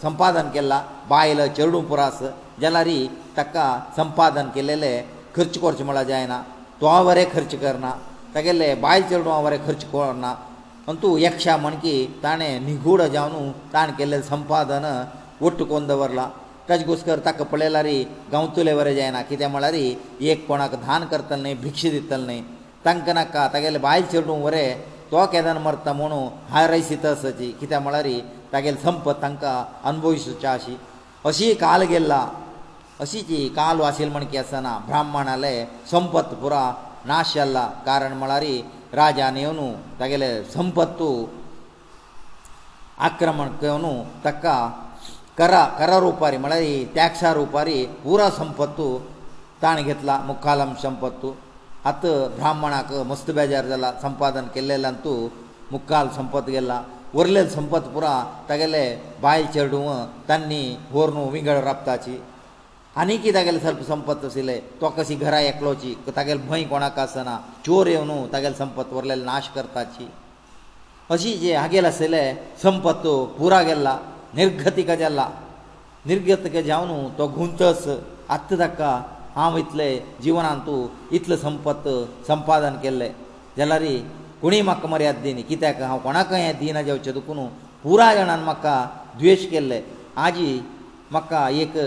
[0.03, 2.19] संपादन केला बायल चेडूं पुरास
[2.61, 2.89] जाल्यार
[3.37, 3.65] ताका
[3.97, 5.03] संपादन केलेलें
[5.35, 6.41] खर्च करचें म्हळ्यार जायना
[6.81, 7.91] तो हांव बरें खर्च करना
[8.33, 10.29] तेगेलें बायल चेडूं हांव बरें खर्च करना
[10.89, 11.93] आनी तूं यक्षा म्हण की
[12.23, 14.85] ताणें निगूड जावन ताणें केल्लें संपादन
[15.41, 16.27] वट्ट कोन दवरलां
[16.69, 17.85] ताजे घुस्कर ताका पळयल्यार
[18.31, 19.73] गांवतलें बरें जायना कित्याक म्हळ्यार
[20.29, 22.41] एक कोणाक धान करतले न्ही भिक्ष दितले न्ही
[22.85, 24.79] तांकां नाका तागेलें बायल चेडूं बरें
[25.11, 28.07] तो केदान मरता म्हणून हाय रयसितसाची कित्याक म्हळ्यार
[28.53, 29.55] तागेलें संपत तांकां
[29.91, 30.77] अनभवीसुच्या अशी
[31.25, 32.21] अशी काल गेल्ला
[33.03, 35.53] अशी जी काल वाशील म्हण की आसना ब्राह्मणाले
[35.91, 36.61] संपत्त पुरो
[37.09, 38.43] नाश जाल्ला कारण म्हळ्यार
[38.99, 41.07] राजान येवन तागेले संपत्तू
[43.07, 44.55] आक्रमण करून ताका
[45.37, 46.63] करा करा रुपारी म्हळ्यार
[46.95, 48.85] टॅक्सा रुपारी पुरो संपत्तू
[49.61, 51.31] ताणें घेतला मुखालम संपत्तू
[51.89, 52.03] आत
[52.35, 55.17] ब्राह्मणाक मस्त बेजार जाला संपादन केल्लेल्यान तूं
[55.71, 56.81] मुखाल संपत्त गेला
[57.15, 58.13] उरलेली संपत्त पुरो
[58.49, 58.85] तागेले
[59.21, 59.95] बायल चेडूं
[60.29, 62.17] तांणी व्हरून विंगड राबताची
[63.01, 67.87] आनी कितें तागेले सर्प संपत्त आशिल्ले तो कशी घरा एकलोची तागेले भंय कोणाक आसना चोर
[67.93, 70.05] येवन तागेले संपत्त व्हरलेले नाश करपाची
[71.09, 72.23] अशी जे हागेल आशिल्ले
[72.63, 73.05] संपत्त
[73.39, 73.95] पुरा गेल्ला
[74.39, 75.25] निर्गतीक जाल्ला
[76.09, 77.83] निर्गतीक जावन तो गुंतस
[78.37, 78.91] आत्त ताका
[79.35, 79.89] हांव इतले
[80.23, 80.81] जिवनांत तूं
[81.17, 81.87] इतलें संपत्त
[82.29, 83.09] संपादन केल्लें
[83.57, 83.83] जाल्यार
[84.45, 87.45] कोणीय म्हाका मर्याद दिनी कित्याक हांव कोणाकय हें दिना जेवचें दुखून
[87.83, 88.75] पुराय जाणान म्हाका
[89.19, 89.81] द्वेश केल्ले
[90.27, 90.49] आजी
[91.13, 91.77] म्हाका एक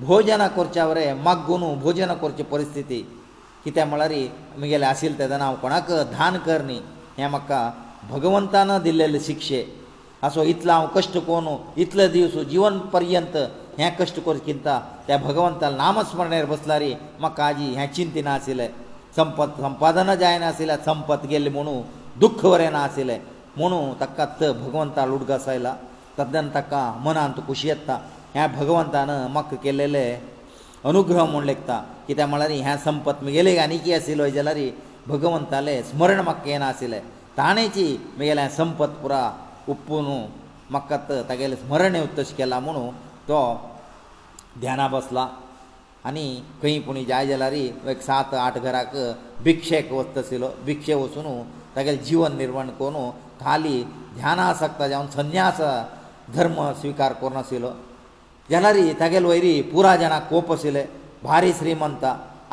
[0.00, 2.98] भोजन करच्या वरें मागून भोजन करची परिस्थिती
[3.64, 4.12] कित्याक म्हळ्यार
[4.58, 6.78] म्हगेलें आशिल्लें तेदना हांव कोणाक धान कर न्ही
[7.18, 7.70] हें म्हाका
[8.10, 9.64] भगवंतान दिल्लेले शिक्षे
[10.26, 11.46] असो इतलो हांव कश्ट कोन
[11.82, 13.36] इतले दिवस जिवन पर्यंत
[13.78, 18.68] हें कश्ट कर चिंता त्या भगवंताल नामस्मरणेर बसलारी म्हाका आजी हें चिंत ना आशिल्लें
[19.16, 21.80] संपत संपादन जायनाशिल्लें संपत गेल्ले म्हुणू
[22.20, 23.18] दुख्ख वरें ना आशिल्लें
[23.56, 25.74] म्हुणू ताका भगवंताल उडगास आयला
[26.18, 27.98] तद्दन ताका मनांत खुशी येता
[28.34, 30.04] ह्या भगवंतान म्हाका केलेले
[30.90, 34.58] अनुग्रह म्हूण लेखता कित्याक म्हळ्यार ह्या संपत म्हगेले आनी कितें आशिल्लो जाल्यार
[35.06, 36.98] भगवंताले स्मरण म्हाका येना आशिल्ले
[37.36, 39.30] ताणेची म्हगेले संपत पुरा
[39.68, 40.04] उपून
[40.70, 40.96] म्हाका
[41.28, 42.88] तागेलें स्मरण येवं तशें केलां म्हुणू
[43.28, 43.38] तो
[44.60, 45.26] ध्याना बसला
[46.08, 46.24] आनी
[46.62, 47.52] खंय पूण जाय जाल्यार
[47.92, 48.96] एक सात आठ घराक
[49.44, 51.42] भिक्षेक वचत आशिल्लो भिक्षे वचून
[51.76, 53.10] तागेलें जिवन निर्माण करून
[53.44, 53.82] खाली
[54.16, 55.60] ध्यानासक्त जावन संन्यास
[56.34, 57.70] धर्म स्विकार करनाशिल्लो
[58.52, 60.82] जनरी तागेल वयरी पुरा जाणांक कोप आशिल्ले
[61.24, 62.04] भारी श्रीमंत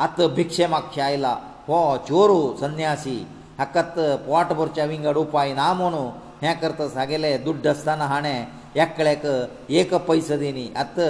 [0.04, 1.32] आतां भिक्षे मागशी आयला
[1.66, 3.16] हो चोरू संन्यासी
[3.58, 6.04] हाकत पोट भरच्या विंगड उपाय ना म्हणू
[6.42, 8.44] हे करता सागेले दुड्ड आसतना हाणें
[8.84, 9.26] एकल्याक
[9.80, 11.08] एक पयसो दिनी आतां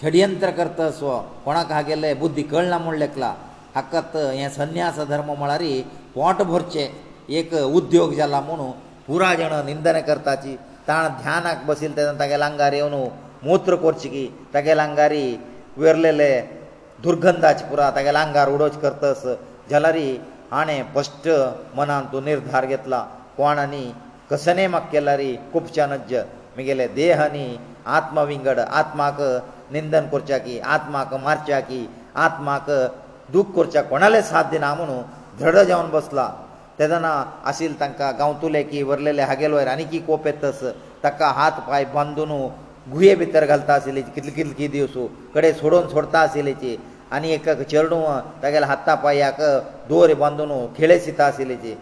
[0.00, 1.10] षडयंत्र करता सो
[1.44, 3.32] कोणाक हागेले बुद्धी कळना म्हूण लेखला
[3.74, 5.62] हाकत हे संन्यास धर्म म्हळ्यार
[6.14, 6.88] पोट भरचे
[7.38, 8.70] एक उद्योग जाला म्हणू
[9.06, 10.56] पुराय जाण निंदन करताची
[10.88, 12.94] ताण ध्यानाक बसील तेन्ना तागेले आंगार येवन
[13.44, 14.22] मुत्र कोरची
[14.54, 15.24] तेगेले आंगारी
[15.82, 16.30] वेरलेले
[17.04, 19.22] दुर्गंधाचे पुरा तेगेले आंगार उडोच करतस
[19.70, 19.96] जाल्यार
[20.52, 21.28] हाणें फस्ट
[21.76, 23.04] मनांत तूं निर्धार घेतला
[23.36, 23.84] कोण आनी
[24.30, 25.20] कसने म्हाका केल्यार
[25.52, 26.14] खुबशा नज्ज
[26.56, 27.46] म्हगेले देह न्ही
[27.96, 29.20] आत्मविंगड आत्माक
[29.72, 31.86] निंदन करच्या की आत्माक मारच्या की
[32.26, 32.70] आत्माक
[33.32, 35.02] दूख करच्या कोणाले साथ दिना म्हणून
[35.40, 36.28] धड जावन बसला
[36.78, 37.12] तेदना
[37.50, 40.62] आशिल्ले तांकां गांवतुले की वरलेले हागेल वयर आनी की कोप येतस
[41.04, 42.30] ताका हात पांय बांदून
[42.90, 44.94] गुये भितर घालता आशिल्ली कितले कितले कितें दिवस
[45.34, 46.76] कडेन सोडून सोडता आशिल्लीची
[47.14, 48.02] आनी एक चेडूं
[48.42, 49.40] तागेले हाता पांयाक
[49.90, 51.74] दोर बांदून खेळे शिता आशिल्लीची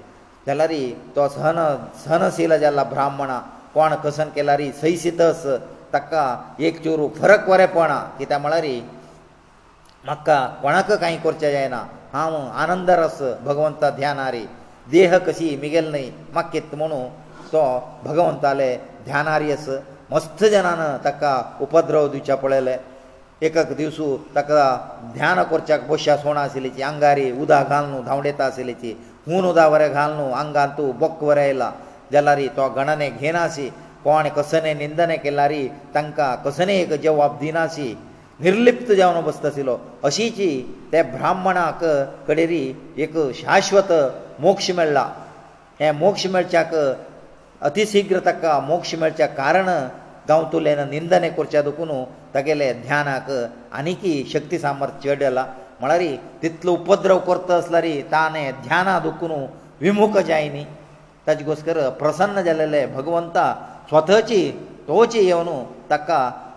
[0.47, 0.73] जाल्यार
[1.17, 1.59] तो सहन
[2.05, 3.39] सहनशील जाल्ला ब्राह्मणा
[3.75, 5.47] कोण कसन केल्यार सहसितस
[5.93, 6.25] ताका
[6.65, 8.65] एक चोरू फरक वरेपणा कित्याक म्हळ्यार
[10.05, 14.45] म्हाका कोणाक कांय करचें जायना हांव आनंद रस भगवंत ध्यानारी
[14.93, 17.07] देह कशी मिगेल न्हय म्हाका कित म्हणू
[17.53, 17.63] तो
[18.05, 19.79] भगवंताले ध्यानारी आसा
[20.13, 21.33] मस्त जनान ताका
[21.65, 22.77] उपद्रव दिवचे पळयले
[23.47, 24.65] एकक दिवसू ताका
[25.15, 28.93] ध्यान करच्याक बश्या सोण आशिल्लीची आंगारी उदक घाल न्हू धांवडेता आशिल्लीची
[29.27, 31.71] हून उदक वरें घाल न्हू आंगान तूं बोक्क वरें आयला
[32.13, 33.69] जाल्यार तो गणने घेनासी
[34.05, 37.89] कोण कसने निंदने केला री तांकां कसने एक जवाब दिनासी
[38.45, 40.49] निर्लिप्त जावन बसता आशिल्लो अशीची
[40.93, 41.85] ते ब्राह्मणाक
[42.29, 42.65] कडेरी
[43.03, 43.93] एक शाश्वत
[44.45, 45.05] मोक्ष मेळ्ळा
[45.81, 46.75] हे मोक्ष मेळच्याक
[47.69, 49.69] ಅತಿಶೀಘ್ರ ತಕ್ಕ ಮೋಕ್ಷ ಮೇಳ್ಚ ಕಾರಣ
[50.29, 51.99] ಗಾಂವತುಲೇನ ನಿಂದನೆ ಕೊರ್ಚಾದಕುನು
[52.35, 53.29] ತಗೆಲೆ ಧ್ಯಾನಕ
[53.79, 55.41] ಅನಿಕಿ ಶಕ್ತಿ ಸಾಮರ್ಥ್ಯ ಚೇಡಲ್ಲ
[55.83, 56.11] ಮಳರಿ
[56.43, 59.39] ತಿತ್ಲು ಉಪದ್ರವ ಕೊರ್ತಸ್ಲರಿ ತಾನೆ ಧ್ಯಾನ ದುಕುನು
[59.85, 60.65] ವಿಮುಖ ಜಾಯಿನಿ
[61.27, 63.37] ತಜಗೋಸ್ಕರ ಪ್ರಸನ್ನ ಜಲಲೆ ಭಗವಂತ
[63.91, 64.43] ಸ್ವತಚಿ
[64.89, 65.57] ತೋಚಿ ಯವನು
[65.91, 66.11] ತಕ್ಕ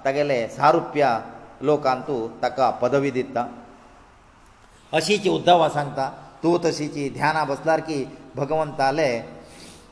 [0.05, 1.03] ತಗೆಲೆ ಸಾರೂಪ್ಯ
[1.67, 3.37] ಲೋಕಾಂತು ತಕ್ಕ ಪದವಿ ದಿತ್ತ
[4.97, 5.99] ಅಶೀಚಿ ಉದ್ದವ ಸಂತ
[6.43, 7.99] ತೂತಶೀಚಿ ಧ್ಯಾನ ಬಸ್ಲಾರ್ಕಿ
[8.41, 9.09] ಭಗವಂತಾಲೆ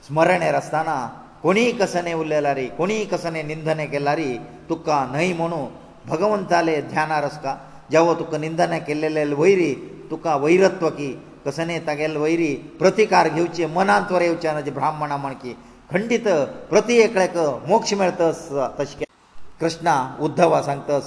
[0.08, 0.96] स्मरणेर आसतना
[1.44, 4.30] कोणीय कसने उरलेला रे कोणीय कसने निंदने केला रे
[4.70, 5.62] तुका न्हय म्हणू
[6.08, 7.52] भगवंताले ध्यानार आसता
[7.92, 9.72] जेवा तुका निंदने केल्लेले वयरी
[10.12, 11.10] तुका वैरत्व की
[11.46, 15.54] कसने तागेले वयरी प्रतिकार घेवचे मनांत वर येवचे ना जे ब्राह्मणा म्हण की
[15.92, 16.28] खंडीत
[16.70, 17.38] प्रती एकल्याक
[17.70, 18.22] मोक्ष मेळत
[18.80, 19.16] तशें केलें
[19.62, 19.96] कृष्णा
[20.28, 21.00] उद्धवा सांगता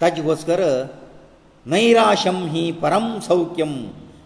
[0.00, 0.62] ताजे घोस्कर
[1.72, 3.72] नैराशम ही परम सौख्यम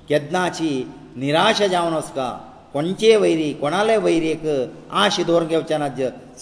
[0.08, 0.72] केदनाची
[1.20, 2.26] निराशा जावन आसता
[2.74, 4.44] कोणचे वैरी कोणाले वैरीक
[5.00, 5.88] आश दवरून घेवचे ना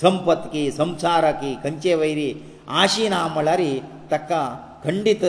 [0.01, 2.33] संपत की संसार की खंयचे वैरी
[2.83, 3.61] आशी ना म्हळ्यार
[4.11, 4.41] ताका
[4.85, 5.25] खंडीत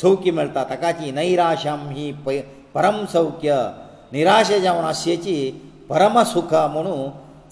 [0.00, 2.10] सौख्य मेळटा ताकाची नैराश्यम ही
[2.74, 3.56] परम सौख्य
[4.12, 5.36] निराश जावन आशेची
[5.88, 6.94] परम सुख म्हणू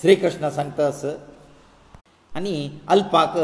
[0.02, 1.04] श्री कृष्ण सांगतास
[2.36, 2.54] आनी
[2.94, 3.36] अल्पाक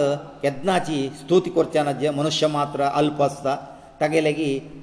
[0.44, 3.56] यज्ञाची स्तुती करचे ना जे मनुश्य मात्र अल्प आसता
[4.00, 4.77] तागे लेगीत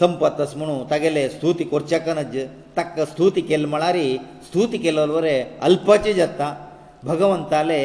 [0.00, 2.36] संपत आसा म्हणू तागेले स्तुती करच्याकनज
[2.76, 3.96] ताका स्तुती केले म्हळ्यार
[4.46, 6.54] स्तुती केलो बरें अल्पाचें जाता
[7.04, 7.78] भगवंताले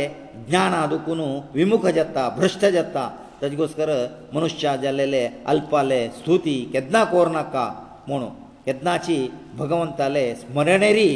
[0.49, 1.19] ज्ञाना दुखून
[1.55, 3.09] विमुख जाता भ्रश्ट जाता
[3.41, 3.89] ताजे गोस्कर
[4.33, 7.69] मनुश्या जालेले अल्पाले स्तुती केदना कोर नाका
[8.07, 8.27] म्हुणू
[8.65, 9.17] केदनाची
[9.59, 11.09] भगवंताले स्मरणेरी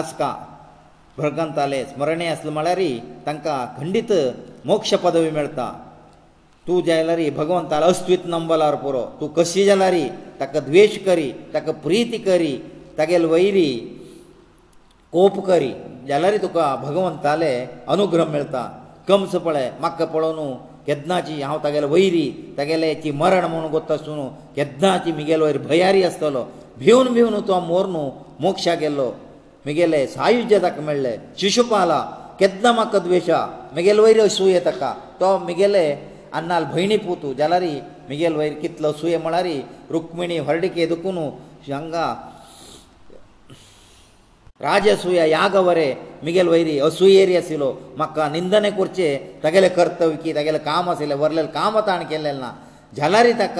[0.00, 0.32] आसका
[1.18, 2.80] भगवंताले स्मरणे आसले म्हळ्यार
[3.26, 4.12] तांकां खंडीत
[4.66, 5.70] मोक्ष पदवी मेळटा
[6.68, 9.94] तूं जाल्यार भगवंताल अस्तित्व नंबलार पुरो तूं कशी जाल्यार
[10.40, 12.52] ताका द्वेश करी ताका प्रिती करी
[12.98, 13.70] तागेल वैरी
[15.14, 15.70] कोप करी
[16.08, 17.52] जाल्यार तुका भगवंताले
[17.94, 18.62] अनुग्रह मेळता
[19.08, 20.50] कमस पळय म्हाका पळोवन
[20.86, 22.26] केदनाची हांव तागेलें वैरी
[22.58, 24.20] तागेलें ती मरण म्हूण गोत्त आसून
[24.56, 26.44] केदनाची म्हगेलो वयर भयारी आसतलो
[26.84, 28.10] भिवन भिवन तो मोर न्हू
[28.44, 29.08] मोक्षा गेल्लो
[29.64, 31.98] म्हगेलें सायुज्य ताका मेळ्ळें शिशुपाला
[32.40, 33.40] केदना म्हाका द्वेषा
[33.72, 36.07] म्हगेलो वयर असूय ताका तो म्हगेलें
[36.38, 37.74] ಅನ್ನal ಭೈಣಿಪೂತು ಜಲರಿ
[38.10, 39.56] ಮಿಗೆಲ್ ವೈರಿ ಕಿತ್ಲ ಸೂಯೆ ಮಳರಿ
[39.94, 41.24] ರುಕ್ಮಿಣಿ ಹೊರಡಿಕೆ ಅದಕೂನು
[41.68, 41.94] ಶಂಗ
[44.66, 45.88] ರಾಜಸೂಯ ಯಾಗವರೆ
[46.26, 47.68] ಮಿಗೆಲ್ ವೈರಿ ಅಸೂಯೇರಿಯ ಸಿಲೋ
[48.00, 49.08] ಮಕ್ಕ ನಿಂದನೆ ಕುರ್ಚೆ
[49.44, 52.44] ತಗಲೆ ಕರ್ತವ್ಯ ಕಿ ತಗಲೆ ಕಾಮಸિલે ವರ್ಲಲ ಕಾಮತಾನ ಕೆಲ್ಲಲ್ಲ
[52.98, 53.58] ಜಲರಿ ತಕ್ಕ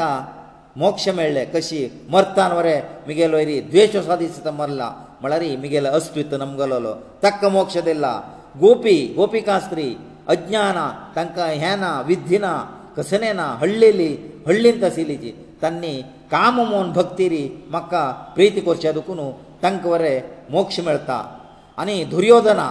[0.80, 1.78] ಮೋಕ್ಷಮೇಲ್ಲೆ ಕಸಿ
[2.14, 2.74] ಮರ್ತಾನವರೆ
[3.10, 4.82] ಮಿಗೆಲ್ ವೈರಿ ದ್ವೇಷ ಸಾಧಿಸಿತ ಮರಲ್ಲ
[5.22, 6.92] ಮಳರಿ ಮಿಗೆಲ್ ಅಸ್ವಿತು ನಮಗಲಲೋ
[7.24, 8.06] ತಕ್ಕ ಮೋಕ್ಷದಿಲ್ಲ
[8.64, 9.88] ಗೋಪಿ ಗೋಪಿಕಾಸ್ತ್ರೀ
[10.34, 10.78] ಅಜ್ಞಾನ
[11.16, 11.38] ತಂಕ
[11.82, 12.46] ನ ವಿದ್ಧಿನ
[12.96, 14.10] ಕಸನೆನ ಹಳ್ಳೆಲಿ
[14.48, 15.30] ಹಳ್ಳೆಂತ ಸಿಲಿಜಿ
[15.62, 15.92] ತನ್ನಿ
[16.32, 17.94] ಕಾಮೋನ್ ಭಕ್ತಿರಿ ಮಕ್ಕ
[18.34, 19.26] ಪ್ರೀತಿ ಕೊರ್ಚ ಅದಕುನು
[19.64, 20.14] ತಂಕವರೇ
[20.54, 21.18] ಮೋಕ್ಷೆ ಮೆಳ್ತಾ
[21.82, 22.66] ಅನಿ ದುರ್ಯೋಧನ್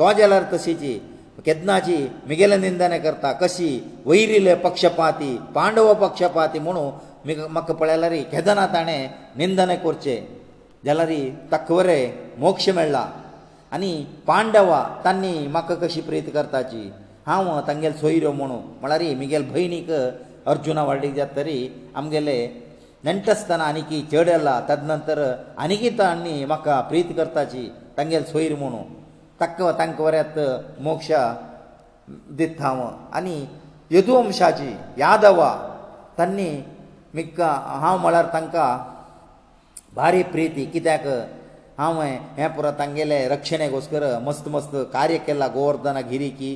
[0.00, 0.94] ತೋಜಲರ್ ತಸಿಜಿ
[1.46, 1.98] ಕೆದನಾಜಿ
[2.30, 3.70] ಮಿಗೆಲ ನಿಂದನೆ ಕರ್ತಾ ಕಶಿ
[4.10, 6.84] ವೈರಿಲೇ ಪಕ್ಷಪಾತಿ ಪಾಂಡವ ಪಕ್ಷಪಾತಿ ಮನು
[7.56, 8.98] ಮಕ್ಕ ಪೊಳೆಲರಿ ಕೆದನ ತಾನೆ
[9.40, 10.16] ನಿಂದನೆ ಕೊರ್ಚೆ
[10.88, 11.22] ಜಲರಿ
[11.54, 12.00] ತಕವರೇ
[12.42, 13.04] ಮೋಕ್ಷೆ ಮೆಳ್ಳಾ
[13.74, 13.92] आनी
[14.26, 16.90] पांडवा तांणी म्हाका कशी प्रेत करताची
[17.26, 19.90] हांव तांगेलो सोयरो म्हणू म्हळ्यार म्हगेलो भयणीक
[20.50, 21.58] अर्जुना वाडली जात तरी
[21.94, 22.36] आमगेले
[23.04, 25.18] नेण्ट आसतना आनीक चेडेला ताजे नंतर
[25.64, 28.78] आनीक तांणी म्हाका प्रीत करताची तांगेलो सोयर म्हणू
[29.40, 30.38] ताका तांकां वऱ्यांत
[30.82, 31.10] मोक्ष
[32.36, 33.38] दिता हांव आनी
[33.90, 35.52] यदुवंशाची यादवा
[36.18, 36.50] तांणी
[37.14, 38.76] म्हाका हांव म्हळ्यार तांकां
[39.96, 41.06] भारी प्रिती कित्याक
[41.78, 46.50] हांवें हे पुरो तांगेले रक्षणेक वचकर मस्त मस्त कार्य केला गोवर्धना गिरी की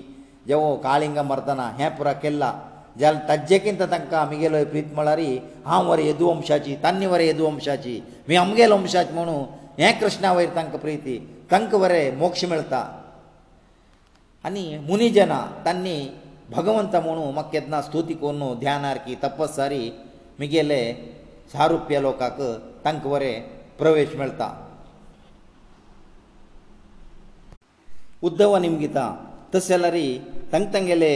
[0.48, 2.52] जेवो काळिंग मरतना हे पुरो केला
[3.00, 5.18] जाल ताजेकिंत तांकां आमगेलो प्रीत म्हळ्यार
[5.66, 7.94] हांव वर येदुवंशाची तान्नी वर येदुवंशाची
[8.28, 9.44] मी आमगेलो वंशाची म्हणून
[9.78, 11.16] हे कृष्णा वयर तांकां प्रिती
[11.50, 12.82] तांकां वरें मोक्ष मेळटा
[14.44, 15.98] आनी मुनीजना तांणी
[16.56, 19.84] भगवंत म्हणू म्हाका केदना स्तुती करून ध्यानार की तपस्सारी
[20.40, 20.82] मुगेले
[21.52, 22.40] सारुप्य लोकांक
[22.84, 23.40] तांकां वरें
[23.78, 24.52] प्रवेश मेळटा
[28.28, 28.98] ಉದ್ದವ ನಿಮಗಿತ
[29.52, 30.08] ತಸೆಲರಿ
[30.50, 31.14] ತಂಗ ತಂಗೆಲೆ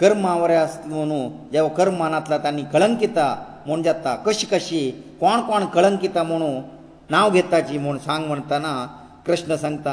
[0.00, 1.20] ಕರ್ಮವರೆ ಅಸ್ತುನು
[1.56, 3.20] ಯಾವ ಕರ್ಮನಾತ್ಲ ತನಿ ಕಳಂಕಿತ
[3.68, 4.82] ಮೊಂಜತ್ತ ಕಶಿ ಕಶಿ
[5.20, 6.50] ಕೋಣ ಕೋಣ ಕಳಂಕಿತ ಮನು
[7.14, 8.68] ನಾವು ಗೆತ್ತಾಜಿ ಮನು ಸಾಂಗ ಮಂತನ
[9.26, 9.86] ಕೃಷ್ಣ ಸಂತ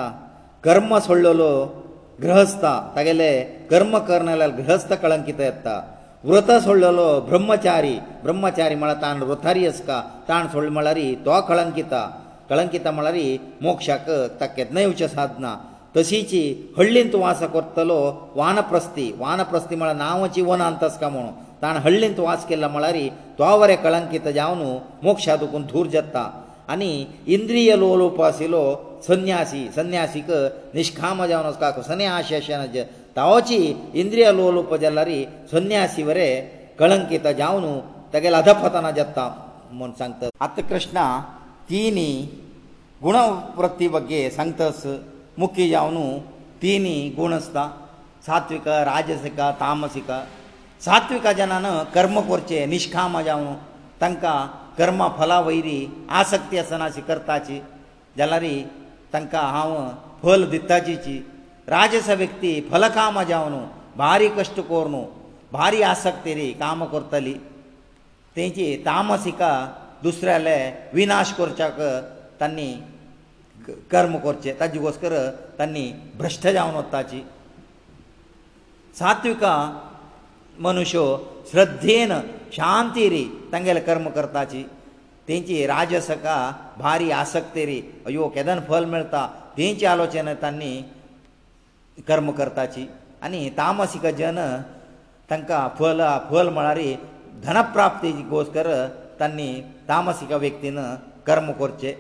[0.68, 1.52] ಕರ್ಮ ಸೊಳ್ಳಲು
[2.26, 2.66] ಗೃಹಸ್ಥ
[2.98, 3.32] ತಗೆಲೆ
[3.74, 5.68] ಕರ್ಮ ಕರ್ನಲ ಗೃಹಸ್ಥ ಕಳಂಕಿತ ಎತ್ತ
[6.30, 9.89] ವ್ರತ ಸೊಳ್ಳಲು ಬ್ರಹ್ಮಚಾರಿ ಬ್ರಹ್ಮಚಾರಿ ಮಳ ತಾನ ವ್ರತಾರಿಯಸ್ಕ
[10.30, 11.96] ತಾನ ಸೊಳ್ಳ ಮಳರಿ ತೋ ಕಳಂಕಿತ
[12.52, 13.28] ಕಳಂಕಿತ ಮಳರಿ
[13.66, 14.08] ಮೋಕ್ಷಕ
[14.42, 15.52] ತಕ್ಕೆತ್ನ ಯುಚ ಸಾಧನಾ
[15.95, 16.41] ತಸೀಚಿ
[16.77, 17.99] ಹಳ್ಳೆಂತ ವಾಸಕର୍ತಲೋ
[18.39, 21.25] ವಾನಪ್ರಸ್ಥಿ ವಾನಪ್ರಸ್ಥಿ ಮಳ ನಾಮ ಜೀವನ ಅಂತಸ್ಕಮಣೋ
[21.63, 23.03] ತಾನ್ ಹಳ್ಳೆಂತ ವಾಸಕೇಲ್ಲ ಮಳಾರಿ
[23.38, 24.69] ದ್ವಾವರೆ ಕಳಂಕಿತ ಜಾವನು
[25.06, 26.17] ಮೋಕ್ಷ ಅದಕೊಂಡ ಊರ್ಜತ್ತ
[26.73, 26.89] ಅನಿ
[27.36, 28.63] ಇಂದ್ರಿಯ ಲೋಲೋಪಾಸಿಲೋ
[29.10, 30.27] ಸನ್ಯಾಸಿ ಸನ್ಯಾಸಿಕ
[30.77, 32.88] ನಿಷ್ಕಾಮ ಜಾವನಸ್ಕಾ ಸನೇ ಆಶೇಷನ ಜ
[33.19, 33.62] ತಾಚಿ
[34.01, 35.19] ಇಂದ್ರಿಯ ಲೋಲೋಪಜಲ್ಲರಿ
[35.53, 36.29] ಸನ್ಯಾಸಿವರೇ
[36.82, 37.73] ಕಳಂಕಿತ ಜಾವನು
[38.13, 39.25] ತಗೇಲದಪತನ ಜತ್ತಾ
[39.82, 40.99] ಮನಸಂತ ಅತಕೃಷ್ಣ
[41.69, 42.10] ತೀನಿ
[43.06, 43.17] ಗುಣ
[43.58, 44.88] ಪ್ರತಿಬಗ್ಗೆ ಸಂತಸ್
[45.41, 46.04] ಮುಖ್ಯ ಯಾವನು
[46.63, 47.58] ತೀನಿ ಗುಣಸ್ಥ
[48.26, 50.10] ಸಾತ್ವಿಕ ರಾಜಸಿಕ ತಾಮಸಿಕ
[50.86, 53.54] ಸಾತ್ವಿಕ ಜನನ ಕರ್ಮ ಕೊರ್ಚೆ ನಿಷ್ಕಾಮ ಯಾವನು
[54.04, 54.24] ತಂಕ
[54.80, 55.80] ಕರ್ಮ ಫಲ ವೈರಿ
[56.19, 57.58] ಆಸಕ್ತಿ ಅಸನಾಸಿ ಕರ್ತಾಚಿ
[58.19, 58.56] ಜಲರಿ
[59.13, 59.74] ತಂಕ ಹಾವ
[60.22, 61.15] ಫಲ ದಿತ್ತಾಚಿಚಿ
[61.76, 63.62] ರಾಜಸ ವ್ಯಕ್ತಿ ಫಲಕಾಮ ಯಾವನು
[64.04, 65.04] ಭಾರಿ ಕಷ್ಟ ಕೋರ್ನು
[65.58, 67.36] ಭಾರಿ ಆಸಕ್ತಿ ರೀ ಕಾಮ ಕೊರ್ತಲಿ
[68.38, 69.41] ತೇಂಚಿ ತಾಮಸಿಕ
[70.06, 70.58] ದುಸ್ರ್ಯಾಲೆ
[70.98, 71.80] ವಿನಾಶ ಕೊರ್ಚಾಕ
[72.41, 72.69] ತನ್ನಿ
[73.91, 75.13] कर्म करचे ताजे गोस्कर
[75.60, 77.21] तांणी भ्रश्ट जावन वताची
[78.99, 79.54] सात्विका
[80.63, 81.06] मनुश्यो
[81.52, 82.12] श्रद्धेन
[82.56, 84.63] शांती रे तांगेले कर्म करताची
[85.28, 86.36] तेंची राजसका
[86.78, 90.76] भारी आसक्ती रे अयो केदन फल मेळता तेंची आलोचना तांणी
[92.08, 92.86] कर्म करताची
[93.23, 94.39] आनी तामसीक जन
[95.30, 96.78] तांकां फल फल म्हळ्यार
[97.43, 98.67] धनप्राप्ती गोस्कर
[99.19, 99.49] तांणी
[99.89, 100.80] तामसीक व्यक्तीन
[101.28, 101.93] कर्म करचें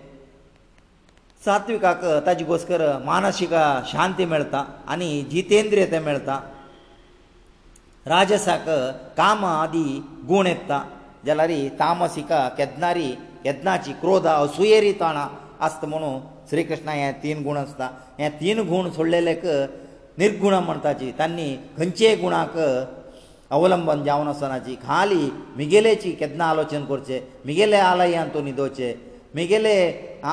[1.45, 3.53] सात्विकाक ताजे गोस्कर मानसीक
[3.91, 6.37] शांती मेळटा आनी जितेंद्रियता मेळटा
[8.07, 8.69] राजसाक
[9.17, 9.85] काम आदी
[10.29, 10.79] गूण येता
[11.25, 13.09] जाल्यार तामसिका केदनारी
[13.43, 15.27] केदनाची क्रोधा असुयेरी ताणां
[15.65, 19.45] आसता म्हणून श्री कृष्णा हे तीन गूण आसता हे तीन गूण सोडलेलेक
[20.19, 28.37] निर्गुण म्हणटाची तांणी खंयचेय गुणाक अवलंबन जावन आसनाची खाली मिगेलेची केदना आलोचन करचें मिगेले आलयांत
[28.37, 28.93] न्हिदोवचें
[29.35, 29.75] म्हगेले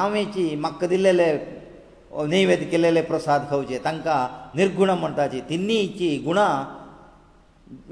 [0.00, 1.32] आमेची म्हाका दिल्लेले
[2.32, 4.18] नैवेद्य केलेले प्रसाद खावचे तांकां
[4.56, 6.50] निर्गुण म्हणटाची तिनीची गुणां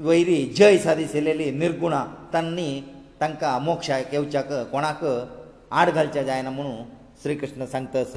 [0.07, 2.69] वैरी जय सादिसलेली निर्गुणां तांणी
[3.21, 5.03] तांकां मोक्षाक येवच्याक कोणाक
[5.71, 6.75] आड घालचें जायना म्हणून
[7.23, 8.13] श्री कृष्ण सांगतास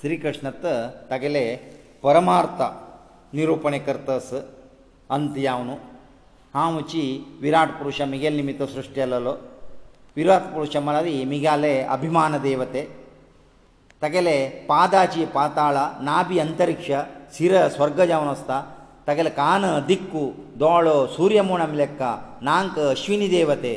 [0.00, 0.66] श्री कृष्णत
[1.10, 1.44] तागेले
[2.02, 2.62] परमार्थ
[3.36, 4.32] निरूपणे करतास
[5.16, 5.70] अंत यावन
[6.54, 7.00] हांवची
[7.40, 9.36] विराट पुरुशा म्हगेले निमित्त सृश्ट केलेलो
[10.18, 12.80] ವಿರಾಟ್ ಪುಲಚ ಮಲಾರಿ ಮಿಗಲೆ ಅಭಿಮಾನ ದೇವತೆ
[14.02, 14.34] ತಗೆಲೆ
[14.70, 15.76] ಪಾದಾಜೀ ಪಾತಾಳ
[16.08, 17.00] ನಾಬಿ ಅಂತರಿಕ್ಷಾ
[17.36, 18.50] ಶಿರ ಸ್ವರ್ಗ ಜವನಸ್ತ
[19.08, 20.22] ತಗೆಲ ಕಾನ ದಿಕ್ಕು
[20.60, 22.02] ದೋಳ ಸೂರ್ಯ ಮೂಣ ಲೆಕ್ಕ
[22.48, 23.74] ನಾಂ ಅಶ್ವಿನಿ ದೇವತೆ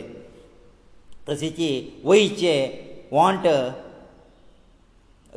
[1.28, 1.70] ತಸಿಚಿ
[2.10, 2.56] ವೈಚೆ
[3.16, 3.56] ವಾಂಟಾ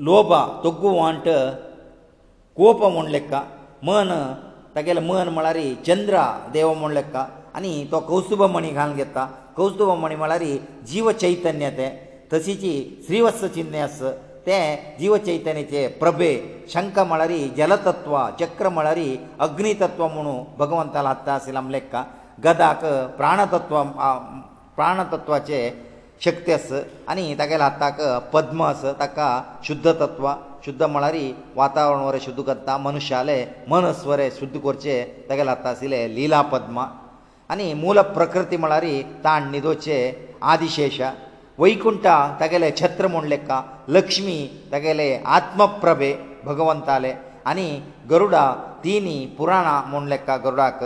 [0.07, 1.37] ಲೋಭಾ ತೊಕ್ಕು ವಾಂಟಾ
[2.59, 3.35] ಕೋಪಂ ಲೆಕ್ಕ
[3.87, 4.12] ಮನ
[4.77, 6.14] ತಗೆಲ ಮನ ಮಲಾರಿ ಚಂದ್ರ
[6.57, 7.17] ದೇವ ಮೂಣ ಲೆಕ್ಕ
[7.59, 9.25] ಅನಿ ತೋ ಕೌಸುಬ ಮಣಿ ಖಾನ್ ಗೆತ್ತಾ
[9.57, 10.43] कौस्तुभ म्हणी म्हळ्यार
[10.90, 11.93] जीव चैतन्य तें
[12.33, 12.73] तशीची
[13.07, 14.01] श्रीवस्त चिन्नस
[14.47, 16.33] तें जीव चैतन्याचे प्रभे
[16.73, 18.99] शंख म्हळ्यार जलतत्व चक्र म्हळ्यार
[19.47, 21.81] अग्नितत्व म्हणू भगवंताला हत्ता आसले आमले
[22.45, 22.85] गदाक
[23.17, 23.83] प्राणतत्व
[24.77, 25.61] प्राणतत्वाचे
[26.25, 26.73] शक्ती आस
[27.09, 28.01] आनी तागेले हाताक
[28.33, 29.29] पद्म आस ताका
[29.69, 30.29] शुध्द तत्व
[30.64, 31.17] शुध्द म्हळ्यार
[31.57, 36.87] वातावरण वरें शुध्द करता मनुश्याले मनस्वरें शुध्द करचें तागेले हाता आशिल्लें लिला पद्मा
[37.55, 38.85] आनी मूल प्रकृती म्हळ्यार
[39.25, 39.97] ताण न्हिदोचे
[40.53, 41.01] आदिशेश
[41.59, 42.05] वैकुंठ
[42.40, 43.59] तागेले छत्र म्हूण लेखा
[43.97, 44.37] लक्ष्मी
[44.73, 46.12] तागेले आत्मप्रभे
[46.47, 47.12] भगवंताले
[47.51, 47.69] आनी
[48.11, 48.45] गरुडा
[48.85, 50.83] तिनी पुराणा म्हूण लेखा गरुडाक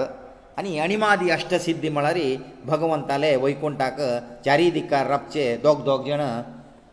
[0.59, 2.18] आनी अणिमादी अश्टसिद्धी म्हळ्यार
[2.66, 3.96] भगवंताले वैकुंठाक
[4.44, 6.20] चारी दिकार रपचे दोग दोग जण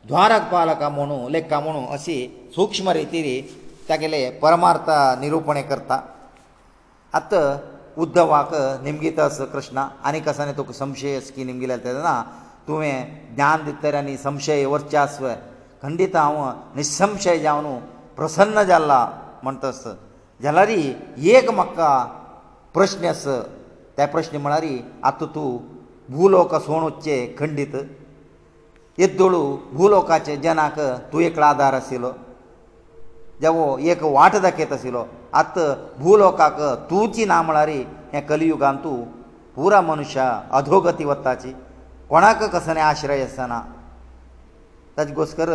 [0.07, 2.17] द्वारक पालका म्हणू लेखा म्हणू अशी
[2.55, 3.39] सूक्ष्म रितीरी
[3.89, 4.89] तागेले परमार्थ
[5.21, 5.99] निरूपणे करता
[7.19, 7.41] आतां
[8.03, 8.49] उद्धवाक
[8.83, 12.15] निमगीत आस कृष्णा आनी कसले तुका संशय आस की निमगेले तेन्ना
[12.67, 12.97] तुवें
[13.35, 15.17] ज्ञान दितर आनी संशय व्हरचे आस
[15.83, 16.39] खंडीत हांव
[16.75, 17.67] निसंशय जावन
[18.17, 18.99] प्रसन्न जाल्ला
[19.43, 19.83] म्हणटस
[20.43, 20.69] जाल्यार
[21.33, 21.91] एक म्हाका
[22.75, 23.23] प्रस्न आस
[23.97, 24.67] ते प्रस्न म्हळ्यार
[25.09, 25.49] आतां तूं
[26.15, 27.75] भूलोक सोण उच्चे खंडीत
[28.99, 29.39] येद्दोळू
[29.73, 30.79] भूलोकाचे जनाक
[31.11, 32.11] तूं एकलो आदार आशिल्लो
[33.41, 35.05] जावो एक वाट दाखयत आशिल्लो
[35.41, 35.55] आत
[35.99, 36.57] भूलोकाक
[36.89, 37.67] तूची ना म्हळ्यार
[38.13, 38.97] हे कलियुगांत तूं
[39.55, 41.51] पुरा मनशां अधोगती वताची
[42.09, 43.59] कोणाक कसने आश्रय आसना
[44.97, 45.49] ताजे घोस्कर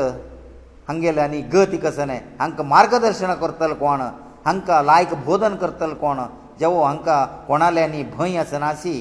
[0.88, 4.00] हांगेले आनी गती कसने हांकां मार्गदर्शन करतलो कोण
[4.46, 6.20] हांकां लायक बोधन करतलो कोण
[6.60, 8.94] जेवो हांकां कोणाले आनी भंय आसना शी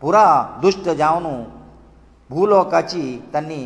[0.00, 0.24] पुरा
[0.62, 1.26] दुश्ट जावन
[2.30, 3.62] भूलोकाची तांणी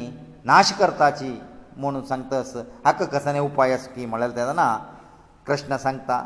[0.52, 1.32] नाश करताची
[1.76, 2.42] म्हूण सांगता
[2.84, 4.76] हाका कसने उपाय आसा की म्हळ्यार तेदना
[5.46, 6.24] कृष्ण सांगता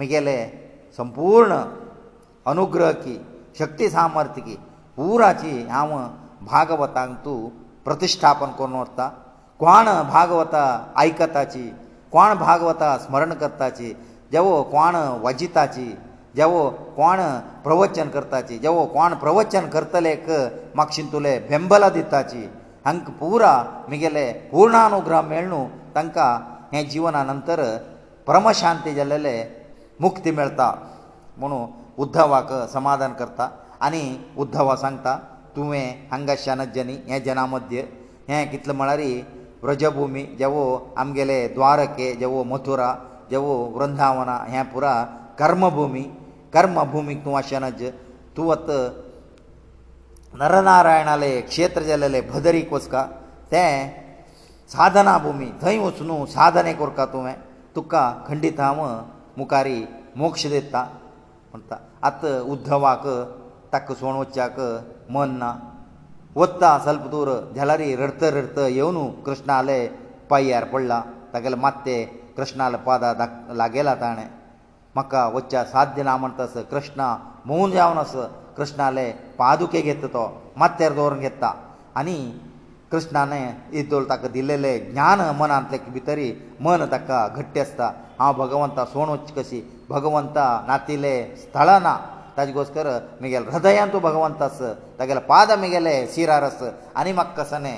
[0.00, 0.36] ಮಿಗೆಲೆ
[0.98, 1.54] ಸಂಪೂರ್ಣ
[2.52, 3.14] ಅನುಗ್ರಹಕ್ಕೆ
[3.60, 4.56] ಶಕ್ತಿ ಸಾಮರ್ಥ್ಯಕ್ಕೆ
[4.96, 5.92] ಪೂರಾಚಿ ಹಾವ
[6.52, 7.34] ಭಾಗವತಾಂತು
[7.86, 9.00] ಪ್ರತಿಷ್ಠಾಪನ ಕೊನೋರ್ತ
[9.60, 9.86] ಕ್ವಾಣ
[10.16, 10.56] ಭಾಗವತ
[11.08, 11.64] ಐಕತಾಚಿ
[12.12, 13.88] ಕ್ವಾಣ ಭಾಗವತ ಸ್ಮರಣ ಕರ್ತಾಚಿ
[14.34, 14.96] ಜವ ಕ್ವಾಣ
[15.26, 15.88] ವಜಿತಾಚಿ
[16.38, 16.54] ಜವ
[16.96, 17.20] ಕ್ವಾಣ
[17.64, 20.28] ಪ್ರವಚನ ಕರ್ತಾಚಿ ಜವ ಕ್ವಾಣ ಪ್ರವಚನ ಕರ್ತಲೇಕ
[20.80, 22.42] ಮಕ್ಷಿಂತುಲೆ ಬೆಂಬಲ ದಿತಾಚಿ
[22.90, 23.44] ಅಂಕ ಪೂರ
[23.92, 25.60] ಮಿಗೆಲೆ ಪೂರ್ಣಾನುಗ್ರಹ ಮೇಳ್ನು
[25.96, 26.18] ತಂಕ
[26.74, 27.60] ಹೆ ಜೀವನ ನಂತರ
[28.28, 29.34] ಪರಮಶಾಂತಿ ಜಲ್ಲಲೆ
[30.02, 30.70] मुक्ती मेळटा
[31.38, 31.66] म्हणून
[32.04, 33.48] उद्धवाक समाधान करता
[33.86, 34.02] आनी
[34.42, 35.16] उद्धवा सांगता
[35.56, 37.78] तुवें हांगा शनजनी हे जना मदी
[38.28, 39.00] हे कितले म्हळ्यार
[39.62, 40.62] व्रजभुमी जेवो
[41.04, 42.94] आमगेले द्वारके जेवो मथुरा
[43.30, 44.92] जेवो वृंदावना हे पुरा
[45.38, 46.02] कर्मभुमी
[46.54, 47.82] कर्मभुमी तूं शनज
[48.36, 48.70] तूं वत
[50.40, 53.02] नरनारायणाले क्षेत्र जालेले भदरीक वचका
[53.52, 53.64] ते
[54.72, 57.34] साधना भुमी थंय वचून साधने करता तुवें
[57.76, 58.80] तुका खंडीत हांव
[59.38, 59.78] मुखारी
[60.20, 60.82] मोक्ष दिता
[61.50, 61.76] म्हणटा
[62.08, 63.04] आतां उद्धवाक
[63.72, 64.56] ताका सोण वच्चाक
[65.14, 65.50] मन ना
[66.40, 69.78] वत्ता स्वल्प दूर झेलारी रडत रडत येवन कृष्णाले
[70.30, 71.00] पायार पडला
[71.34, 71.94] तागेले मात्ते
[72.36, 73.12] कृष्णाले पादा
[73.60, 74.26] लागेला ताणें
[74.94, 77.02] म्हाका वच्चा साध्य ना म्हणटा असो कृष्ण
[77.46, 78.26] मोवन जावन असो
[78.56, 80.26] कृष्णाले पादुके घेता तो
[80.62, 81.52] मात्तेर दवरून घेता
[82.02, 82.16] आनी
[82.92, 83.32] कृष्णान
[83.78, 86.28] इदोल ताका दिलेले ज्ञान मनांतले भितरी
[86.64, 87.86] मन ताका घट्टी आसता
[88.20, 89.60] हांव भगवंता सोण वच कशी
[89.90, 91.94] भगवंता नातिले स्थळ ना
[92.36, 92.86] ताजे गोश्टर
[93.20, 94.58] म्हगेले हृदयान तूं भगवंत आस
[94.98, 96.62] तागेले पाद म्हगेले शिरार आस
[97.00, 97.76] आनी म्हाका कसने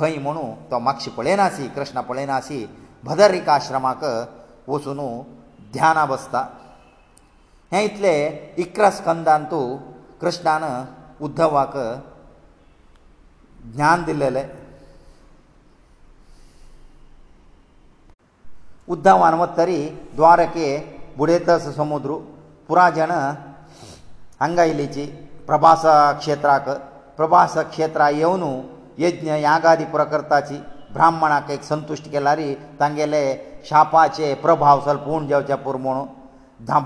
[0.00, 2.64] भंय म्हणू तो मातशी पळयनासी कृष्णा पळयनासी
[3.04, 4.04] भदरिका आश्रमाक
[4.68, 5.00] वचून
[5.72, 6.44] ध्याना बसता
[7.72, 8.14] हें इतले
[8.64, 9.66] इक्र स्कंदान तूं
[10.20, 10.64] कृष्णान
[11.24, 11.76] उद्धवाक
[13.74, 14.46] ज्ञान दिलेलें
[18.94, 19.76] उद्धव हनुमत्तरी
[20.16, 20.66] द्वारके
[21.18, 22.12] बुडेतस समुद्र
[22.68, 23.10] पुराजन
[24.40, 25.04] हांगा येयलीची
[25.46, 25.82] प्रभास
[26.20, 26.68] क्षेत्राक
[27.18, 28.42] प्रभास क्षेत्रा येवन
[29.04, 30.56] यज्ञ यागादी प्रकृताची
[30.94, 33.22] ब्राह्मणाक एक संतुश्ट केला रे तांगेले
[33.68, 36.04] शापाचे प्रभाव सलपूण जेवचे पुर म्हूण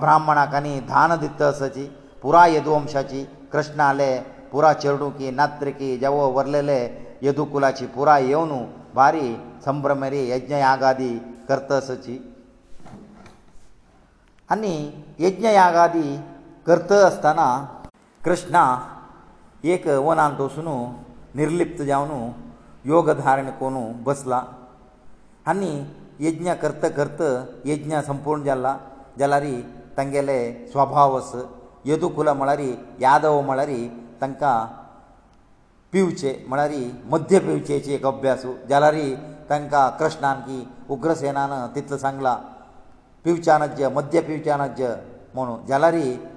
[0.01, 1.87] ब्राह्मणाक आनी धान दितसाची
[2.22, 4.12] पुराय यदुवंशाची कृष्णाले
[4.53, 6.81] पुरा चेडूकी नात्रिकी जवो वरलेले
[7.27, 8.53] येदुकुलाची पुराय येवन
[8.95, 9.27] बारी
[9.65, 11.13] संभ्रमरी यज्ञ यागादी
[11.49, 12.17] करतसची
[14.55, 14.75] आनी
[15.25, 16.09] यज्ञ यागादी
[16.67, 17.49] करत आसतना
[18.25, 18.63] कृष्णा
[19.75, 20.69] एक वनांत वसून
[21.39, 22.29] निर्लिप्त जावन
[22.93, 24.43] योग धारण करून बसला
[25.51, 25.73] आनी
[26.27, 27.23] यज्ञ करत करत
[27.69, 28.77] यज्ञ संपूर्ण जाला
[29.19, 29.45] जाल्यार
[29.97, 30.41] तांगेले
[30.73, 31.33] स्वभाव आस
[31.87, 32.61] येदुकुला म्हळ्यार
[33.01, 33.71] यादव म्हळ्यार
[34.21, 34.66] तांकां
[35.93, 36.73] पिवचे म्हळ्यार
[37.11, 38.95] मध्य पिवचेची एक अभ्यास जाल्यार
[39.51, 40.64] तांकां कृष्णान की
[40.95, 42.37] उग्रसेनान तितलो सांगला
[43.25, 44.95] पिवचानज्य मध्य पिवचानज्य
[45.35, 45.95] म्हणून जाल्यार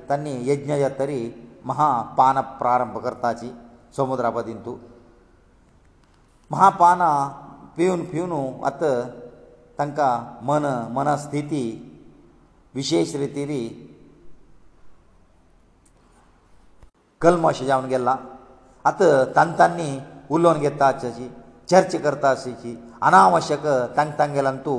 [0.10, 1.20] तांणी यज्ञ जातरी
[1.66, 3.52] महापान प्रारंभ करताची
[3.98, 4.76] समुद्रापदीन तूं
[6.52, 7.00] महापान
[7.78, 8.34] पिवन पिवन
[8.66, 8.98] आतां
[9.80, 10.66] तांकां मन
[10.96, 11.64] मनस्थिती
[12.76, 13.62] विशेश रितीनी
[17.24, 18.16] कल्म अशें जावन गेल्लां
[18.90, 19.90] आतां तांतांनी
[20.36, 21.26] उलोवन घेता अशाची
[21.72, 22.72] चर्च करता अशाची
[23.08, 23.66] अनावश्यक
[23.98, 24.78] तांक तांगेल्यान तूं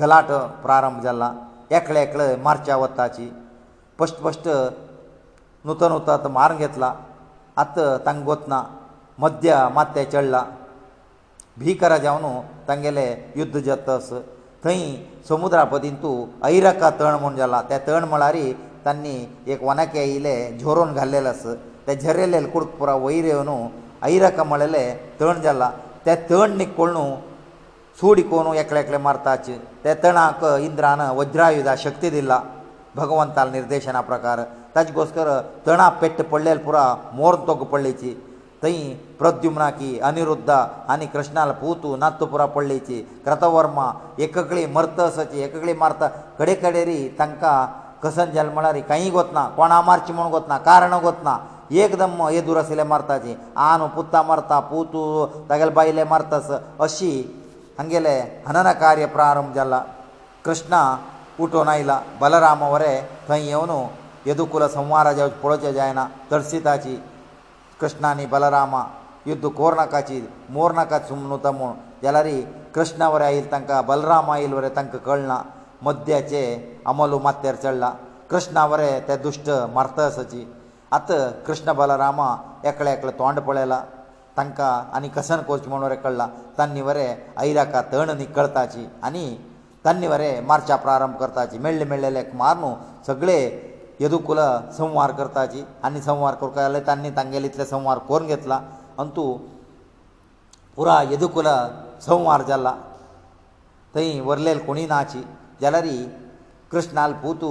[0.00, 0.30] गलाट
[0.64, 1.30] प्रारंभ जाला
[1.78, 3.28] एकले एकले मारच्या वताची
[3.98, 4.48] पश्ट पश्ट
[5.68, 6.92] नुतन उतर मारून घेतला
[7.62, 8.62] आतां तांकां गोतना
[9.24, 10.42] मद्य माथे चडला
[11.58, 12.26] भिकरा जावन
[12.68, 13.06] तांगेले
[13.36, 14.10] युध्द जातस
[14.64, 14.82] थंय
[15.28, 16.16] समुद्रापदीन तूं
[16.48, 18.36] ऐरका तण म्हूण जाला त्या तण म्हळ्यार
[18.84, 19.16] तांणी
[19.52, 21.54] एक वनाके येयले झोरोवन घाल्लेले आसा
[21.88, 23.56] ತಜರೆಲೆನ್ ಕುಡುಪುರ ವೈರಿಯವನು
[24.12, 24.84] ಐರಕಮಳಲೆ
[25.18, 25.64] ತಣಜಲ್ಲ
[26.06, 27.04] ತ ತಣ್ ನಿಕ್ಕೋಣು
[28.00, 32.32] ಸೂಡಿಕೋಣು ಏಕಳೆ ಏಕಳೆ ಮಾರತಾಚೆ ತ ತಣಾಕಾ ಇಂದ್ರಾನ ವಜ್ರಾಯುಧ ಶಕ್ತಿದಿಲ್ಲ
[33.00, 34.38] ಭಗವಂತನ ನಿರ್ದೇಶನ ಪ್ರಕಾರ
[34.74, 35.28] ತಜ್ಗೋಸ್ಕರ
[35.66, 36.78] ತಣಾ ಪೆಟ್ಟ ಪಳ್ಳೆಲ ಪುರ
[37.18, 38.12] ಮೋರ ತೊಗ್ಗ ಪಳ್ಳೆಚಿ
[38.62, 38.74] ತೈ
[39.20, 40.58] ಪ್ರದ್ಯುмнаಕಿ ಅನಿರುದ್ಧಾ
[40.92, 43.80] ಆನಿ ಕೃಷ್ಣಾಲ ಪೂತು ನತ್ತು ಪುರ ಪಳ್ಳೆಚಿ ಕೃತವರ್ಮ
[44.24, 46.06] ಏಕಕಳಿ ಮರ್ತಸಚೆ ಏಕಕಳಿ ಮಾರತಾ
[46.40, 47.42] ಗಡೆಕಡೆರಿ ತಂಕ
[48.04, 51.34] ಕಸಂಜಲ ಮಳಾರಿ ಕೈಯಿ ಗೊತ್ನಾ કોಣಾ ಮಾರಚಿ ಮೊಣ ಗೊತ್ನಾ ಕಾರಣ ಗೊತ್ನಾ
[51.72, 53.34] एकदम येदूर आशिल्लें मारता तीं
[53.68, 55.02] आनू पुत्ता मरता पुतू
[55.50, 56.48] तागेले बायले मरतास
[56.84, 57.10] अशी
[57.78, 58.14] हांगेले
[58.46, 59.78] हनन कार्य प्रारंभ जाला
[60.44, 60.80] कृष्णा
[61.42, 63.70] उठोवन आयला बलराम वरें थंय येवन
[64.26, 66.96] येदुकूल संवारा जावचे पळोवचें जायना दर्शिताची
[67.80, 68.82] कृष्णा आनी बलरामा
[69.26, 70.20] युद्ध कोरनाकाची
[70.54, 72.26] मोरनाका सुमनुता म्हूण जाल्यार
[72.74, 75.40] कृष्णा वरें आयिल्लें तांकां बलराम आयिल्ल वरें तांकां कळना
[75.84, 76.42] मद्याचे
[76.92, 77.90] अमलू मात्यार चडला
[78.30, 80.46] कृष्णा वरें ते दुश्ट मारतासाची
[80.96, 82.28] आतां कृष्ण बलरामा
[82.70, 83.80] एकले एकले तोंड पळयलां
[84.36, 86.28] तांकां आनी कसन करचें म्हणून रेखडलां
[86.58, 89.26] तांणी वरें आयिराका तण निकळताची आनी
[89.84, 92.74] तांणी वरें मार्चा प्रारंभ करताची मेळ्ळे मेळ्ळे लेख मारून
[93.06, 93.38] सगळे
[94.00, 94.38] येदुकुल
[94.78, 98.60] संवार करताची आनी संवार करता जाल्यार तांणी तांगेले इतले संवार करून घेतला
[98.98, 99.36] आनी तूं
[100.76, 101.46] पुराय येदुकुल
[102.06, 102.74] संवार जाला
[103.94, 105.20] थंय व्हरलेले कोणी नाची
[105.60, 106.02] जाल्यारय
[106.72, 107.50] कृष्णाल पुतू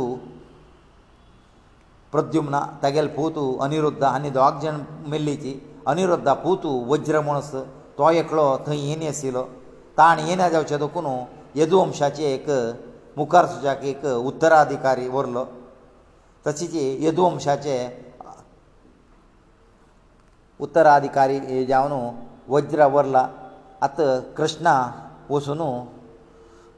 [2.16, 4.78] ಪ್ರದ್ಯುಮ್ನ ತಗೆಲ್ ಪೂತು ಅನಿರುದ್ಧ ಅನಿ ದ್ವಾಗ್ಜನ್
[5.12, 5.52] ಮೆಲ್ಲಿಚಿ
[5.92, 7.50] ಅನಿರುದ್ಧ ಪೂತು ವಜ್ರಮಣಸ
[7.98, 9.40] ತೋ ಎಕ್ಳೋ ಥಂ ಏನೇ ಆಸಿಲ್ಲ
[9.98, 11.14] ತಾಣ ಏನೇ ಜಾವಚೆ ದೊಕ್ಕನು
[11.62, 12.48] ಯದುವಂಶಾಚಿ ಏಕ
[13.20, 15.42] ಮುಖಾರ್ ಸುಜಾಕ ಏಕ ಉತ್ತರಾಧಿಕಾರಿ ಓರ್ಲ
[16.46, 17.76] ತಚಿಚಿ ಯದುವಂಶಾಚೆ
[20.68, 21.38] ಉತ್ತರಾಧಿಕಾರಿ
[21.72, 22.00] ಜಾವನು
[22.54, 23.20] ವಜ್ರ ಓರ್ಲ
[23.88, 24.02] ಅತ
[24.40, 24.68] ಕೃಷ್ಣ
[25.34, 25.70] ವಸುನು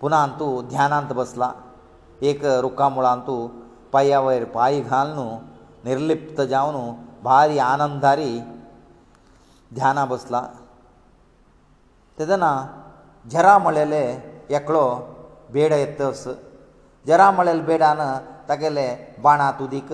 [0.02, 1.44] ಪುನಃ ಅಂತೂ ಧ್ಯಾನಾಂತ ಬಸ್ಲ
[2.32, 3.38] ಏಕ ರುಕ್ಕಾಮುಳ ಅಂತೂ
[3.98, 5.20] पांया वयर पांय घालन
[5.86, 6.76] निर्लिप्त जावन
[7.24, 8.30] भारी आनंदारी
[9.76, 10.42] ध्याना बसला
[12.20, 12.52] तेदना
[13.32, 14.02] झरा म्हळेले
[14.58, 14.84] एकलो
[15.54, 16.28] बेड येतस
[17.08, 18.00] झरा म्हळेले बेडान
[18.50, 18.88] तागेले
[19.24, 19.92] बाणांत उदीक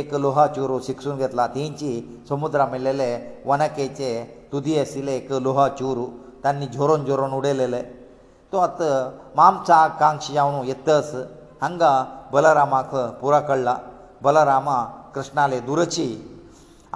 [0.00, 1.92] एक लोहा चोरो शिक्षून घेतला तेंची
[2.28, 3.08] समुद्रा मेळलेले
[3.46, 4.10] वनकेचे
[4.52, 6.06] तुदी आशिल्ले एक लोहा चोरो
[6.44, 7.82] तांणी झोरोन झोरोन उडयलेले
[8.52, 11.14] तो आतां मामचा आकांक्षा जावन येतस
[11.62, 11.90] हांगा
[12.34, 13.68] ಬಲರಾಮಕ ಪುರಕಳ್ಳ
[14.24, 14.68] ಬಲರಾಮ
[15.14, 16.08] ಕೃಷ್ಣಾಲೆ ದುರಚಿ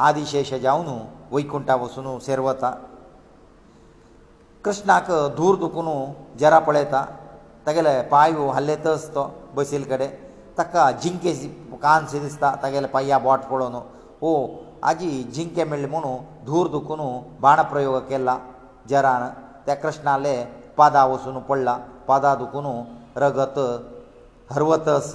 [0.07, 0.95] ఆదిಶೇಷ ಜಾವ್ನು
[1.35, 2.65] ವೈಕುಂಠಾ ವಸನು ಸೇರ್ವತ
[4.65, 5.09] ಕೃಷ್ಣಾಕ
[5.39, 5.95] ಧೂರ್ದುಕುನು
[6.41, 7.01] ಜರಪળેತಾ
[7.67, 9.25] ತಗಲೆ ಪಾಯವು ಹллеತಸ್ತೋ
[9.57, 10.09] ಬಶೀಲ ಕಡೆ
[10.59, 11.49] ತಕ್ಕ ಜಿಂಕೆಜಿ
[11.85, 13.81] ಕಾಂಸಿದಸ್ತ ತಗಲೆ ಪಯ್ಯ ಬಾಟ್ಕೊಳೋನು
[14.29, 14.33] ಓ
[14.91, 16.13] ಆಗಿ ಜಿಂಕೆ ಮೇಳ್ಮೂನು
[16.49, 17.09] ಧೂರ್ದುಕುನು
[17.45, 18.31] ಬಾಣ ಪ್ರಯೋಗ ಕೆಲ್ಲ
[18.93, 19.25] ಜರನ
[19.67, 20.37] ತ ಕೃಷ್ಣಾಲೆ
[20.79, 21.69] ಪದಾ ವಸನು ಪೊಳ್ಳ
[22.11, 22.75] ಪದಾದುಕುನು
[23.25, 23.59] ರಗತ
[24.55, 25.13] हरवतस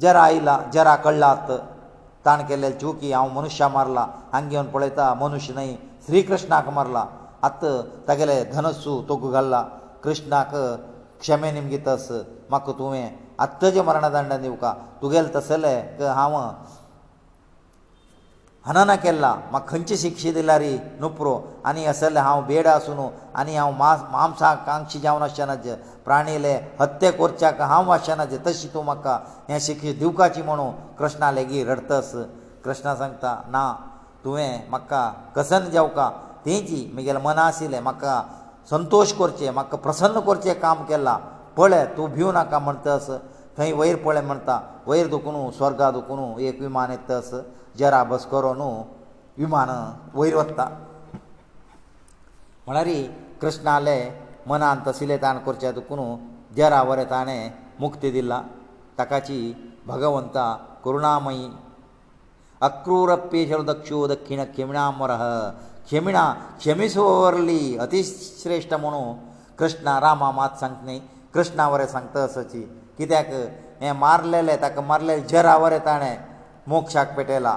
[0.00, 1.50] जर आयला जर आकळ्ळात
[2.26, 5.74] ताण केल्ले चुकी हांव मनुश्या मारला हांग घेवन पळयता मनुश्य न्हय
[6.06, 7.04] श्री कृष्णाक मारला
[7.48, 7.64] आत
[8.08, 9.62] तागेले धनस्सू तुका घाल्ला
[10.04, 10.54] कृष्णाक
[11.20, 13.08] क्षमे निमगीत म्हाका तुवें
[13.44, 14.72] आत्ताचे मरणदंड दिवका
[15.02, 15.74] तुगेले तसले
[16.16, 16.36] हांव
[18.66, 21.34] हनन केल्ला म्हाका खंयची शिक्षा दिल्या रे नुप्रो
[21.68, 22.98] आनी आसले हांव बेड आसून
[23.38, 29.58] आनी हांव मांस मांसाकांक्षी जावन आसचेनाचे प्राणीले हत्या करच्याक हांव वाचनाचे तशी तूं म्हाका हें
[29.60, 32.10] शिक्षा दिवकाची म्हणू कृष्णा लेगीत रडतस
[32.64, 33.72] कृष्णा सांगता ना
[34.24, 36.10] तुवें म्हाका कसन जेवका
[36.46, 38.22] तेंची म्हगेलें मन आशिल्लें म्हाका
[38.70, 41.16] संतोश करचें म्हाका प्रसन्न करचें काम केलां
[41.56, 43.10] पळय तूं भिव नाका म्हणटस
[43.58, 47.34] थंय वयर पळय म्हणटा वयर दुखून स्वर्गा दुखून एक विमान येतस
[47.78, 48.60] जेरा बस करून
[49.38, 49.70] विमान
[50.14, 50.64] वयर वता
[52.66, 52.88] म्हळ्यार
[53.40, 53.98] कृष्णाले
[54.48, 56.00] मनान तसले ताण करचे दुखून
[56.56, 57.50] जेरा वरें ताणें
[57.80, 58.40] मुक्ती दिला
[58.98, 59.38] ताकाची
[59.86, 60.44] भगवंता
[60.84, 61.48] करुणामयी
[62.68, 65.10] अक्रूरप्पी दक्षो दक्षिण खेमिणामर
[65.90, 66.24] खेमिणा
[66.58, 69.02] क्षमिसोवरली अतिश्रेश्ठ म्हणू
[69.58, 71.00] कृष्णा रामा मात सांगता न्ही
[71.34, 72.62] कृष्णा वरें सांगता असोची
[72.98, 73.28] कित्याक
[73.80, 76.16] हें मारलेलें ताका मारलेलें जेरा वरें ताणें
[76.70, 77.52] मोक्षाक पेटयला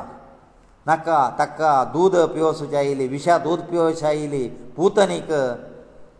[0.88, 4.44] नाका ताका दूद पिवोसूच आयली विशा दूद पिवोश आयली
[4.78, 5.32] पुतनीक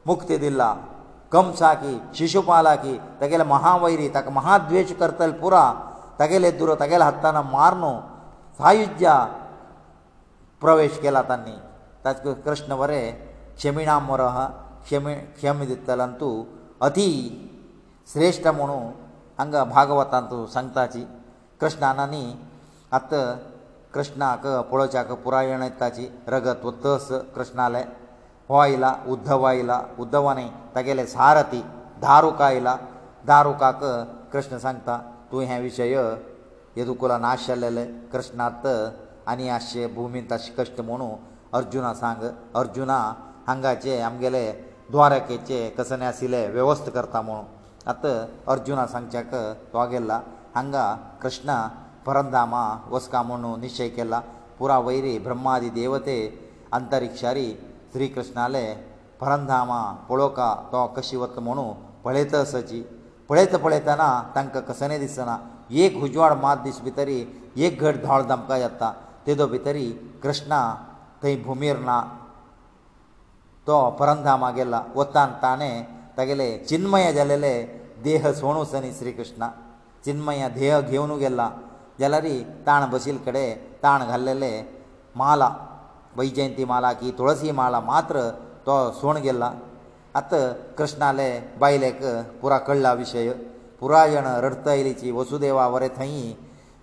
[0.08, 0.70] मुक्ती दिला
[1.34, 5.64] कमसाकी शिशुपालाकी तेगेले महावैरी ताका महाद्वेश करतले पुरा
[6.20, 7.92] तेगेले दुरो तेगेले हातान मारनू
[8.60, 9.08] सायुज्य
[10.62, 11.56] प्रवेश केला तांणी
[12.06, 13.06] ताचे कृष्ण बरें
[13.60, 14.22] क्षमिणा मोर
[14.88, 16.36] क्षमी क्षम दितले तूं
[16.88, 17.10] अती
[18.14, 18.84] श्रेश्ठ म्हणून
[19.40, 21.02] हांगा भागवतांत तूं सांगताची
[21.62, 22.24] कृष्णानी
[22.94, 23.10] आत
[23.94, 27.82] कृष्णाक पळोवच्याक पुरायण ताची रगत उत्तस कृष्णाले
[28.50, 31.62] हो आयला उद्धव आयला उद्धवाने तागेले सारथी
[32.02, 32.76] दारुक आयला
[33.28, 33.84] दारुकाक
[34.34, 34.98] कृष्ण सांगता
[35.32, 35.90] तूं हे विशय
[36.78, 38.68] येदुकुला नाश जाल्लेले कृष्णात
[39.30, 41.10] आनी आसचे भुमींत अशें कश्ट म्हुणू
[41.58, 42.24] अर्जुना सांग
[42.60, 42.98] अर्जुना
[43.48, 44.52] हांगाचे आमगेले
[44.92, 47.44] द्वारकेचे कसने आशिल्ले वेवस्थ करता म्हूण
[47.90, 48.16] आतां
[48.54, 49.34] अर्जुना सांगच्याक
[49.74, 50.20] तो गेल्ला
[50.56, 51.68] हांगा कृष्णा
[52.08, 52.54] ಪರಂದಾಮ
[52.94, 54.16] ವಸ್ಕಾಮಣು निश्चय ಕೆಲ್ಲ
[54.60, 56.16] پورا ವೈರಿ ಬ್ರಹ್ಮಾದಿ ದೇವತೆ
[56.78, 57.48] ಅಂತರಿಕ್ಷಾರಿ
[57.94, 58.62] ಶ್ರೀಕೃಷ್ಣale
[59.22, 59.72] ಪರಂದಾಮ
[60.10, 60.40] ಪೊಲೋಕ
[60.72, 61.66] ತೋ ಕಶಿವತ್ಮಣು
[62.06, 62.80] ಪೊಳೆತಸಜಿ
[63.30, 64.04] ಪೊಳೆತ ಪೊಳೆತನ
[64.36, 65.32] ತಂಕ ಕಸನೆದಿಸನ
[65.84, 67.18] ಏಕ ಹುಜವಾಡ ಮಾತ್ ದಿಸ್ವಿತರಿ
[67.66, 68.90] ಏಕ ಘರ್ ಧಾಳ್ ದಮ್ಕಯತಾ
[69.26, 69.88] ತೇದೋ ವಿತರಿ
[70.24, 70.54] ಕೃಷ್ಣ
[71.24, 71.98] ಕೈ ಭೂಮೇರನಾ
[73.68, 75.72] ತೋ ಪರಂದಾಮಗೆಲ್ಲ 왔다ಂತಾನೆ
[76.20, 77.56] ತಗಲೇ ಚಿನ್ಮಯ ಜಲಲೇ
[78.10, 79.44] ದೇಹ ಸೋಣುಸನಿ ಶ್ರೀಕೃಷ್ಣ
[80.06, 81.42] ಚಿನ್ಮಯ ದೇಹ ಘೇವನುಗೆಲ್ಲ
[82.00, 84.52] जाल्यारय ताण बशिल्ले कडेन ताण घाल्लेले
[85.18, 85.48] माला
[86.18, 88.30] वैजयंती माला की तुळसी माला मात्र
[88.68, 89.52] तो सोण गेल्ला
[90.16, 90.42] आतां
[90.78, 91.30] कृष्णाले
[91.60, 92.00] बायलेक
[92.42, 93.32] पुरा कळ्ळा विशय
[93.80, 96.32] पुरायण रडतायलीची वसुदेवा वरें थंय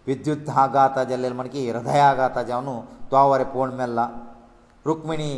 [0.07, 2.81] विद्युत आघात जाल्लेले म्हण की हृदयाघात जावन
[3.13, 4.09] तो वरें पोवण मेल्ला
[4.87, 5.33] रुक्मिणी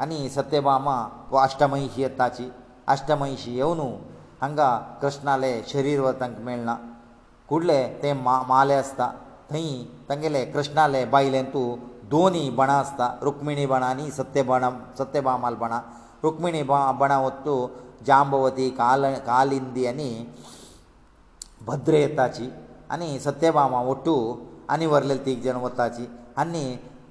[0.00, 0.96] आनी सत्यभामा
[1.30, 2.48] वो अष्टमहिशी येताची
[2.94, 3.80] अष्टमहिशी येवन
[4.40, 6.76] हांगा कृष्णाले शरीर वर तांकां मेळना
[7.50, 9.06] फुडले ते माले आसता
[9.50, 9.70] थंय
[10.08, 11.68] तांगेले कृष्णाले बायलें तूं
[12.10, 14.64] दोनी बणां आसता रुक्मिणी बणां आनी सत्यबण
[14.98, 15.80] सत्यभामाल बणां
[16.24, 17.56] रुक्मिणी बणां वत्तू
[18.06, 20.10] जांबवती काल कालिंदी आनी
[21.66, 22.48] भद्र येताची
[22.92, 24.14] आनी सत्यभामा वट्टू
[24.74, 26.06] आनी वरले तीग जाण वताची
[26.40, 26.64] आनी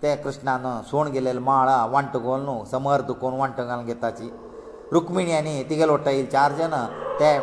[0.04, 4.30] ते कृष्णान सोण गेलेले माळा वांट घालून न्हू समर्थ कोण वांट घालून घेताची
[4.94, 6.86] रुक्मिणी आनी तिगेले वट्टा येयली चार जाणां
[7.20, 7.38] ते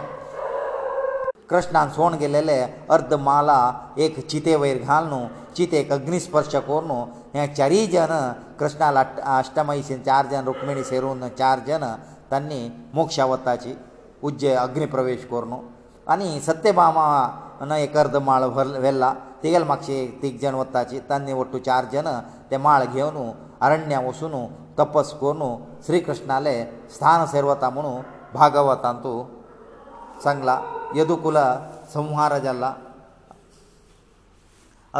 [1.50, 2.54] कृष्णान सोण केलेले
[2.90, 3.58] अर्द माला
[4.04, 5.20] एक चिते वयर घाल न्हू
[5.56, 8.10] चितेक अग्निस्पर्श कोर न्हू हे चारीय जन
[8.60, 9.04] कृष्णाला
[9.38, 11.84] अष्टमयशीन चार जन रुक्मिणी सेरून चार जन
[12.30, 12.60] त्यांनी
[12.94, 13.74] मोक्षावताची
[14.28, 15.58] उज्ज अग्निप्रवेश कोर न्हू
[16.12, 17.06] आनी सत्यभामा
[17.68, 22.06] न एक अर्द माळ व्हर व्हेल्ला तेगेल मातशी तीग जन वताची तांणी वट्टू चार जन
[22.50, 23.30] ते माळ घेवन
[23.66, 24.34] अरण्या वचून
[24.78, 26.62] तपस कोरून श्री कृष्णाले
[26.94, 28.00] स्थान सेर वता म्हणून
[28.34, 29.24] भागवतांत तूं
[30.24, 30.60] सांगला
[30.96, 31.36] यदुकुल
[31.94, 32.72] संहार जाला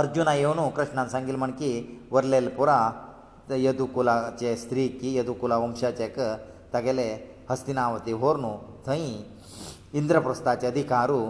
[0.00, 1.70] अर्जुना येवन कृष्णान सांगिल्लें म्हण की
[2.10, 2.78] वरलेल पुरा
[3.56, 6.18] यदुकुलाचे स्त्री की यदुकुला वंशाचेक
[6.72, 7.08] तागेले
[7.50, 8.52] हस्तिनावती व्हर न्हू
[8.86, 9.06] थंय
[9.98, 11.20] इंद्रप्रस्थाचे अधिकारू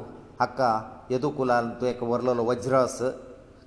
[0.41, 0.71] हाका
[1.11, 2.99] यदुकुलान तूं एक व्हरलेलो वज्रस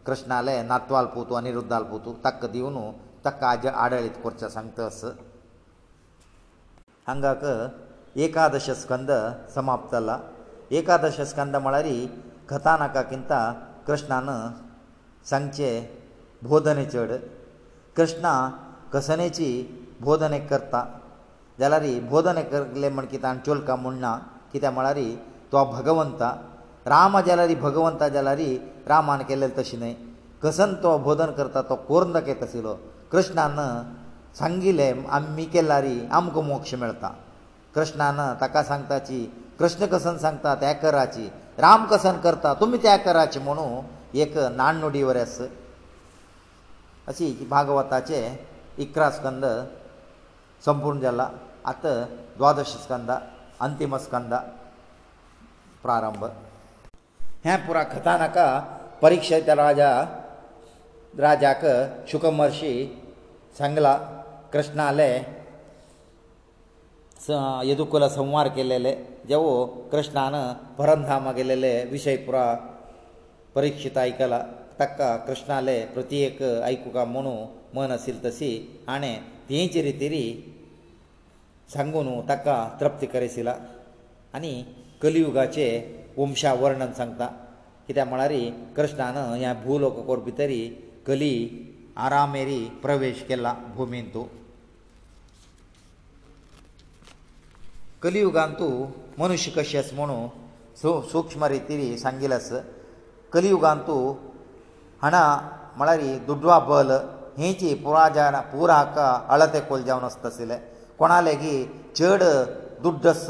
[0.06, 2.78] कृष्णाले नातवाल पुतू अनिरुद्धाल पुतू ताका दिवन
[3.26, 4.90] ताका आज आडळीत करचें सांगता
[7.08, 7.44] हांगाक
[8.26, 9.12] एकादश स्कंद
[9.56, 10.16] समाप्त जाला
[10.78, 11.88] एकादश स्कंद म्हळ्यार
[12.52, 13.32] कथानकाकिंत
[13.88, 14.30] कृष्णान
[15.30, 15.70] सांगचे
[16.50, 17.12] बोधने चड
[17.98, 18.34] कृष्णा
[18.94, 19.50] कसनेची
[20.06, 20.84] बोधने करता
[21.60, 24.14] जाल्यार बोधने करले म्हण कितें आनी चोलका म्हूण ना
[24.54, 25.00] कित्याक म्हळ्यार
[25.52, 26.30] तो भगवंता
[26.96, 28.42] राम जाल्यार भगवंता जाल्यार
[28.94, 29.94] रामान केल्लें तशें न्हय
[30.44, 32.74] कसन तो बोधन करता तो कोर्न दाखयत आशिल्लो
[33.12, 33.58] कृष्णान
[34.40, 35.86] सांगिल्लें आमी केल्यार
[36.20, 37.10] आमकां मोक्ष मेळटा
[37.76, 39.24] कृष्णान ताका सांगताची
[39.60, 41.28] कृष्ण कसन सांगता त्या कराची
[41.60, 43.82] राम कसन करता तुमी त्या कराची म्हणू
[44.22, 45.40] एक नाणनुडी वरस
[47.08, 48.22] अशी भागवताचे
[48.84, 49.46] इकरा स्कंद
[50.66, 51.30] संपूर्ण जाला
[51.66, 51.94] आतां
[52.38, 53.18] द्वादश स्कंदा
[53.62, 54.38] अंतीम स्कंदा
[55.84, 56.26] प्रारंभ
[57.46, 58.46] हे पुरा कथानका
[59.02, 59.92] परिक्षेत राजा
[61.20, 61.66] राजाक
[62.08, 62.72] शुकमर्षी
[63.58, 63.96] सांगला
[64.54, 65.12] कृष्णाले
[67.70, 68.92] ಯದುಕುಲ ಸಂವಾರ ಕೆಲ್ಲೆಲೆ
[69.30, 69.52] ಜವು
[69.92, 70.36] ಕೃಷ್ಣಾನ
[70.78, 72.38] ಪರಂಧಾಮ ಗೆಲ್ಲೆಲೆ ವಿಷಯಪುರ
[73.56, 74.36] ಪರೀಕ್ಷಿತ ಐಕಲ
[74.80, 76.40] ತಕ್ಕ ಕೃಷ್ಣಾಲೆ ಪ್ರತಿಯೇಕ
[76.74, 77.34] ಐಕುಕ ಮನು
[77.76, 78.52] ಮನ ಸಿಲ್ತಸಿ
[78.94, 79.12] ಆಣೆ
[79.50, 80.24] ತೇಂಚಿ ರೀತಿರಿ
[81.76, 82.48] ಸಂಗುನು ತಕ್ಕ
[82.80, 83.50] ತೃಪ್ತಿ ಕರೆಸಿಲ
[84.40, 84.54] ಅನಿ
[85.04, 85.68] ಕಲಿಯುಗಾಚೆ
[86.20, 87.24] ವಂಶ ವರ್ಣನ ಸಂಗತ
[87.88, 88.42] ಕಿತ್ಯಾ ಮಳಾರಿ
[88.80, 90.62] ಕೃಷ್ಣಾನ ಯಾ ಭೂಲೋಕ ಕೋರ್ ಭಿತರಿ
[91.10, 91.34] ಕಲಿ
[92.06, 93.48] ಆರಾಮೇರಿ ಪ್ರವೇಶ ಕೆಲ್ಲ
[93.78, 94.22] ಭೂಮಿಂತು
[98.04, 98.68] ಕಲಿಯುಗ ಅಂತೂ
[99.22, 100.20] ಮನುಷ್ಯ ಕಶೆಸ್ ಮನೋ
[101.12, 102.48] ಸೂಕ್ಷ್ಮ ರೀತಿ ರೀ सांगೀಲەس
[103.34, 103.96] ಕಲಿಯುಗ ಅಂತೂ
[105.06, 105.16] ಹಣ
[105.80, 106.92] ಮಳರಿ ದುಡ್ಡವಾ ಬಲ
[107.42, 108.98] ಹೆಂಚೆ ಪುರಾಜಾರಾ ಪೂರಕ
[109.34, 110.58] ಅಳತೆ ಕೊಲ್ಜವನಸ್ತಸಿಲೆ
[111.00, 111.54] কোಣಾಲೆಗಿ
[111.98, 112.22] ಛಡ
[112.86, 113.28] ದುಡ್ಡಸ್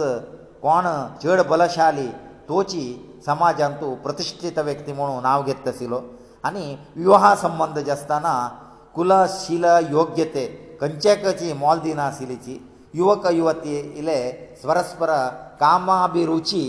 [0.66, 0.86] ಕೋಣ
[1.24, 2.08] ಛಡ ಬಲಶಾಲಿ
[2.52, 2.86] ತೋಚಿ
[3.30, 6.02] ಸಮಾಜ ಅಂತೂ ಪ್ರತಿಷ್ಠಿತ ವ್ಯಕ್ತಿ ಮನು ನಾವ್ ಗೆತ್ತಸಿಲೋ
[6.50, 6.66] ಅನಿ
[7.02, 8.34] ವಿವಾಹ ಸಂಬಂಧ ಜಸ್ತಾನಾ
[8.98, 9.66] ಕುಲಶೀಲ
[9.98, 10.46] ಯೋಗ್ಯತೆ
[10.84, 12.56] ಕಂಚೆಕಜಿ ಮಾಲ್ದಿನ ಆಸಿಲಿಚಿ
[12.98, 14.20] ಯುವಕ ಯುವತಿ ಇಲೆ
[14.62, 15.12] ಸ್ವರಸ್ಪರ
[15.62, 16.62] ಕಾಮಾಭಿರುಚಿ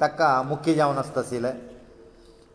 [0.00, 0.20] ತಕ್ಕ
[0.50, 1.52] ಮುಖ್ಯ ಜಾವನ ಅಸ್ತಸಿಲೆ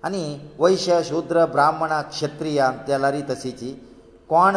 [0.07, 0.24] ಅನಿ
[0.61, 3.69] ವೈಶ್ಯ ಶೂದ್ರ ಬ್ರಾಹ್ಮಣ ಕ್ಷತ್ರಿಯ ಅಂತೆಲ್ಲರಿ ತಸಿಚಿ
[4.32, 4.55] ಕೋಣ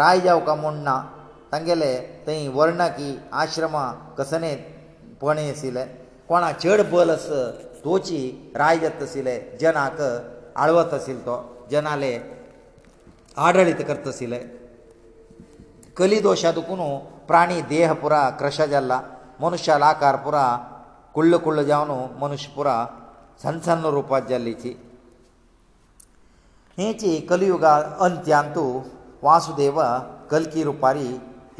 [0.00, 0.88] ರಾಯ ಜಾವಕ ಮುಣ್ಣ
[1.52, 1.90] ತಂಗೆಲೆ
[2.26, 3.08] ತೈ ವರ್ಣ ಕಿ
[3.40, 3.76] ಆಶ್ರಮ
[4.18, 4.52] ಕಸನೆ
[5.20, 5.84] ಪಣೆ ಅಸಿಲೆ
[6.28, 7.26] ಕೋಣ ಚೇಡ ಬಲಸ
[7.84, 8.20] ತೋಚಿ
[8.62, 9.98] ರಾಯ ಜತ್ತಸಿಲೆ ಜನಾಕ
[10.64, 11.36] ಅಳವತ ಅಸಿಲ್ ತೋ
[11.72, 12.12] ಜನಾಲೆ
[13.46, 14.40] ಆಡಳಿತ ಕರ್ತಸಿಲೆ
[15.98, 16.90] ಕಲಿ ದೋಷ ದುಕುನು
[17.28, 18.96] प्राणी देह पुरा क्रश जाल्ला
[19.42, 20.42] मनुश्याल आकार पुरा
[21.16, 21.90] कुल्ल कुल्ल जावन
[22.22, 22.74] मनुश्य पुरा
[23.42, 24.70] सनसन्न रुपांत जाल्लीची
[26.78, 27.74] हेची कलियुगा
[28.06, 28.64] अंत्यांतू
[29.26, 29.80] वासुदेव
[30.30, 31.06] कल्की रुपारी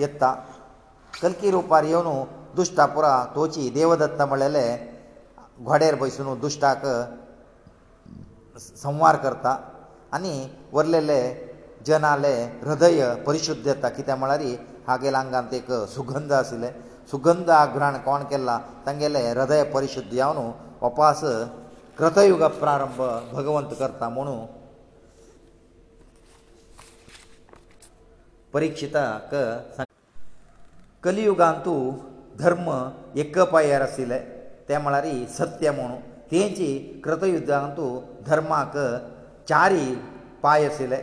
[0.02, 0.30] येता
[1.22, 2.24] कल्की रुपारी येवन
[2.56, 4.66] दुश्टा पुरा तोची देवदत्त म्हणलेले
[5.64, 6.84] घोड्यार बसून दुश्टाक
[8.82, 9.56] संवार करता
[10.16, 10.34] आनी
[10.72, 11.20] वरलेले
[11.86, 14.42] जनाले हृदय परिशुद्ध येता कित्याक म्हळ्यार
[14.89, 16.68] हागेल हांगा एक सुगंध आशिल्ले
[17.11, 20.39] सुगंध आग्रहण कोण केला तांगेले हृदय परिशुद्ध जावन
[20.89, 21.20] उपास
[21.99, 23.01] कृतयुग प्रारंभ
[23.34, 24.34] भगवंत करता म्हणू
[28.55, 29.34] परिक्षिताक
[31.05, 31.74] कलियुगांतू
[32.39, 32.66] धर्म
[33.20, 34.18] एक पायार आशिल्ले
[34.68, 35.07] ते म्हळ्यार
[35.39, 35.97] सत्य म्हणू
[36.32, 36.72] तेंची
[37.05, 37.89] कृतयुद्धांतू
[38.26, 38.76] धर्माक
[39.49, 39.95] चारी
[40.43, 41.03] पाय आशिल्ले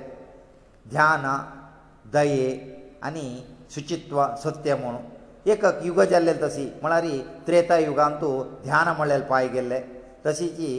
[0.90, 1.26] ध्यान
[2.14, 2.42] दये
[3.04, 3.28] आनी
[3.76, 4.96] शुचित्व सत्य म्हूण
[5.52, 7.06] एक युग जाल्लें तशी म्हळ्यार
[7.48, 8.30] त्रेता युगांतू
[8.64, 9.82] ध्यान म्हळ्ळेलें पांय गेल्लें
[10.26, 10.70] तशीची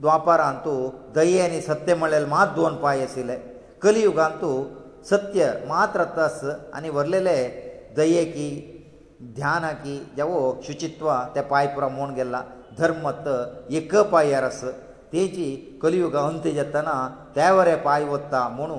[0.00, 0.74] द्वापारांतू
[1.14, 3.36] दही आनी सत्य म्हळ्ळेलें मात दोन पांय आशिल्ले
[3.82, 4.50] कलियुगांतू
[5.10, 6.40] सत्य मात्र तस
[6.74, 7.36] आनी व्हरलेले
[7.96, 8.48] दयेकी
[9.36, 12.42] ध्यानाकी जेवो शुचित्व ते पांय पुरो म्हूण गेला
[12.78, 13.28] धर्मत
[13.78, 14.62] एक पांयार आस
[15.12, 15.50] तेची
[15.82, 16.92] कलियुगा अंत जेतना
[17.34, 18.76] त्या वरें पांय वत्ता म्हुणू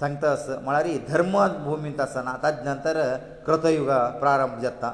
[0.00, 2.98] सांगता आस म्हळ्यार ही धर्म भुमींत आसना ताजे नंतर
[3.46, 4.92] कृतयुगा प्रारंभ जाता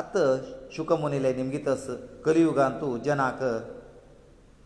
[0.00, 0.28] आतां
[0.76, 1.86] शुकमुनिले निमगितस
[2.24, 3.42] कलियुगांत तूं जनाक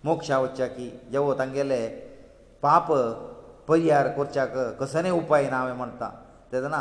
[0.05, 1.79] मोक्षा वच्च्या की जेवो तांगेले
[2.63, 2.93] पाप
[3.69, 6.09] परिहार करच्याक कसले उपाय ना हांवें म्हणटा
[6.53, 6.81] तेदना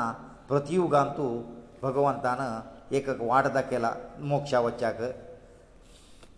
[0.50, 1.36] प्रतियुगांत तूं
[1.82, 2.42] भगवंतान
[2.98, 3.94] एक वाट दाखयला
[4.34, 5.02] मोक्षा वच्च्याक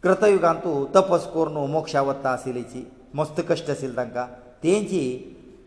[0.04, 2.86] कृतयुगांत तूं तपस करून मोक्षा वत्ता आशिल्लीची
[3.16, 4.26] मस्त कश्ट आशिल्ले तांकां
[4.64, 5.06] तेंची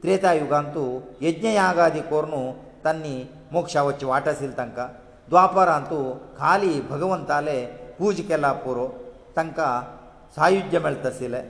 [0.03, 0.85] त्रेतायुगांतू
[1.23, 2.43] यज्ञयागादी कोरनू
[2.85, 3.15] तांणी
[3.53, 4.87] मोक्षा वचचे वाट आशिल्ली तांकां
[5.31, 5.99] द्वापरांतू
[6.39, 7.65] खाली भगवंताले
[7.99, 8.87] पूज केला पुरो
[9.37, 9.73] तांकां
[10.37, 11.43] सायुज्य मेळत आशिल्लें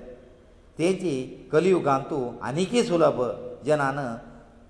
[0.78, 1.14] तेची
[1.52, 3.22] कलियुगांतू आनीकय सुलभ
[3.66, 3.98] जनान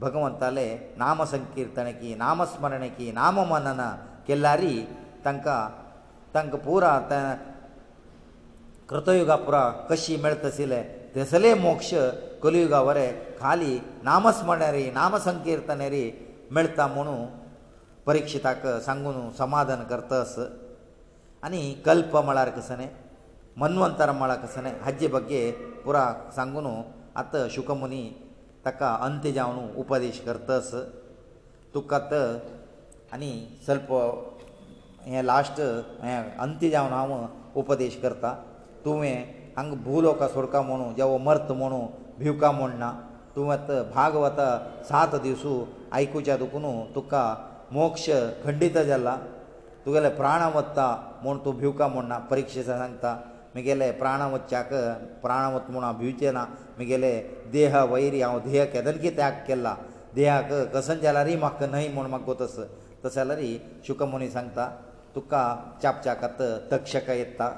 [0.01, 0.69] भगवंताले
[0.99, 3.81] नामसंकीर्तनकी नामस्मरणकी नाममनन
[4.27, 4.79] केल्लारी
[5.25, 5.61] तांकां
[6.35, 6.97] तांकां पुरा
[8.89, 10.83] कृतयुगा पुरा कशी मेळत आशिल्लें
[11.17, 11.95] तसले मोक्ष
[12.45, 13.07] ಕಲಿಯುಗ ಅವರೆ
[13.43, 13.73] ಖಾಲಿ
[14.09, 16.05] ನಾಮಸ್ಮರಣರಿ ನಾಮ ಸಂಕೀರ್ತನರಿ
[16.57, 17.17] ಮೆಳ್ತಾ ಮನು
[18.09, 20.37] ಪರೀಕ್ಷಿತಾಕ ಸಂಗುನು ಸಮಾಧಾನ ಕರ್ತಸ
[21.47, 22.87] ಅನಿ ಕಲ್ಪ ಮಳಾರ ಕಸನೆ
[23.61, 25.41] ಮನ್ವಂತರ ಮಳಾ ಕಸನೆ ಹಜ್ಜೆ ಬಗ್ಗೆ
[25.85, 25.97] ಪುರ
[26.39, 26.75] ಸಂಗುನು
[27.23, 28.03] ಅತ ಶುಕಮುನಿ
[28.65, 30.71] ತಕ ಅಂತ್ಯ ಜಾವನು ಉಪದೇಶ ಕರ್ತಸ
[31.75, 32.15] ತುಕತ
[33.15, 33.33] ಅನಿ
[33.67, 33.91] ಸ್ವಲ್ಪ
[35.13, 35.63] ಹೆ ಲಾಸ್ಟ್
[36.45, 37.19] ಅಂತ್ಯ ಜಾವನು
[37.63, 38.33] ಉಪದೇಶ ಕರ್ತಾ
[38.85, 39.15] ತುವೆ
[39.59, 41.81] ಹಂಗ ಭೂಲೋಕ ಸೊರ್ಕ ಮನು ಜವ ಮರ್ತ ಮನು
[42.23, 42.89] भिवका म्हूण ना
[43.35, 44.37] तूं आतां भागवत
[44.89, 45.53] सात दिसू
[45.97, 46.65] आयकुच्या दुखून
[46.95, 47.23] तुका
[47.73, 48.09] मोक्ष
[48.45, 49.17] खंडीत जाला
[49.85, 50.87] तुगेले प्राणां वत्ता
[51.23, 53.15] म्हूण तूं भिवका म्हूण ना परिक्षेत सांगता
[53.55, 54.73] म्हगेले प्राणां वच्च्याक
[55.23, 56.45] प्राणां वत म्हूण हांव भिवचे ना
[56.77, 57.13] म्हगेले
[57.53, 59.75] देह वैरी हांव देह केदनकी त्याग केला
[60.15, 62.59] देहाक कसन जाला रे म्हाका न्हय म्हूण म्हाका तस
[63.05, 63.41] तस जाल्यार
[63.87, 64.69] शुकमुनी सांगता
[65.15, 65.43] तुका
[65.83, 66.43] चापच्याकत
[66.73, 67.51] तक्षक येता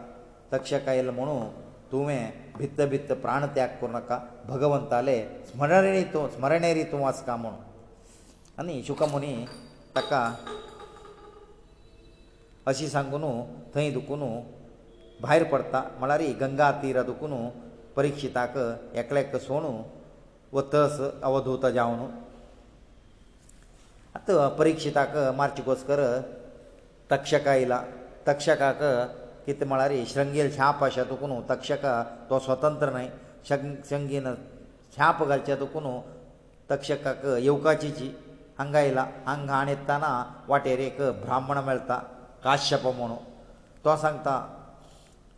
[0.52, 1.46] तक्षक येयला म्हणून
[1.92, 4.16] तुवें भित्त भित्त प्राण त्याग करूं नाका
[4.48, 5.16] भगवंताले
[5.50, 7.54] स्मरणी तूं स्मरणेरी तूं वाचका म्हूण
[8.62, 9.32] आनी शुकमुनी
[9.94, 10.20] ताका
[12.70, 13.24] अशी सांगून
[13.74, 14.20] थंय दुखून
[15.22, 17.34] भायर पडटा म्हळ्यार गंगा तीर दुखून
[17.96, 18.58] परिक्षिताक
[19.02, 19.72] एकल्याक सोणू
[20.52, 22.00] व तस अवधूत जावन
[24.16, 26.02] आतां परिक्षिताक मारचे घोसकर
[27.10, 27.82] तक्षका येयला
[28.26, 28.82] तक्षकाक
[29.46, 31.92] कितें म्हळ्यार श्रंगेल शाप आसा तुका न्हू तक्षका
[32.30, 33.08] तो स्वतंत्र न्हय
[33.90, 34.26] शंगेन
[34.96, 36.00] शाप घालचे तुका न्हू
[36.70, 38.08] तक्षकाक येवकाची
[38.58, 40.10] हांगा आयला हांगा आण येताना
[40.48, 41.96] वाटेरेक ब्राह्मण मेळता
[42.44, 43.16] काश्यप म्हणून
[43.84, 44.34] तो सांगता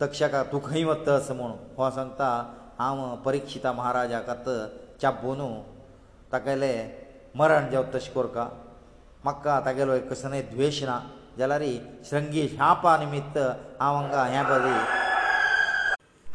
[0.01, 2.27] तक्षका तूं खंय वत अस म्हणून हो सांगता
[2.79, 4.49] हांव परिक्षिता महाराजाकत
[5.01, 5.41] चाबून
[6.33, 6.55] ताका
[7.41, 8.47] मरण जावं तशें कोरका
[9.23, 10.99] म्हाका तागेलो कसलेय द्वेश ना
[11.39, 11.63] जाल्यार
[12.09, 13.37] श्रंगी शापा निमित्त
[13.81, 14.75] हांव हांगा हें बरी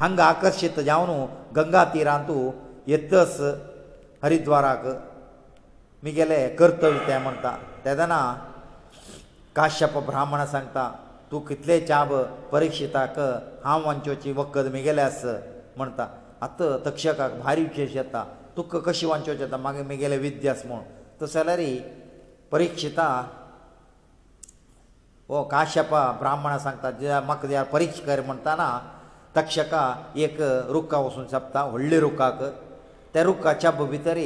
[0.01, 1.25] हांगा आकर्शीत जावन
[1.57, 2.37] गंगा तिरांतू
[2.93, 3.37] येतस
[4.23, 4.85] हरिद्वाराक
[6.05, 8.19] म्हगेले कर्तव्य ते म्हणटा तेदना
[9.57, 10.91] काश्यप ब्राह्मण सांगता
[11.31, 12.13] तूं कितले चाब
[12.53, 13.19] परिक्षिताक
[13.65, 15.25] हांव वांचोची वखद म्हगेले आस
[15.77, 16.07] म्हणटा
[16.43, 18.25] आतां तक्षकाक भारी विशेश येता
[18.57, 20.81] तुका कशी वांचोवचें येता मागीर म्हगेले विद्या आस म्हूण
[21.23, 21.61] तशें जाल्यार
[22.53, 23.07] परिक्षिता
[25.31, 28.69] हो काश्यप ब्राह्मण सांगता म्हाका दिया परिक्ष कर म्हणटना
[29.37, 29.83] तक्षका
[30.27, 30.37] एक
[30.71, 32.43] रुखा वचून सोंपता व्हडले रुखाक
[33.15, 34.19] त्या रुखाच्या भितर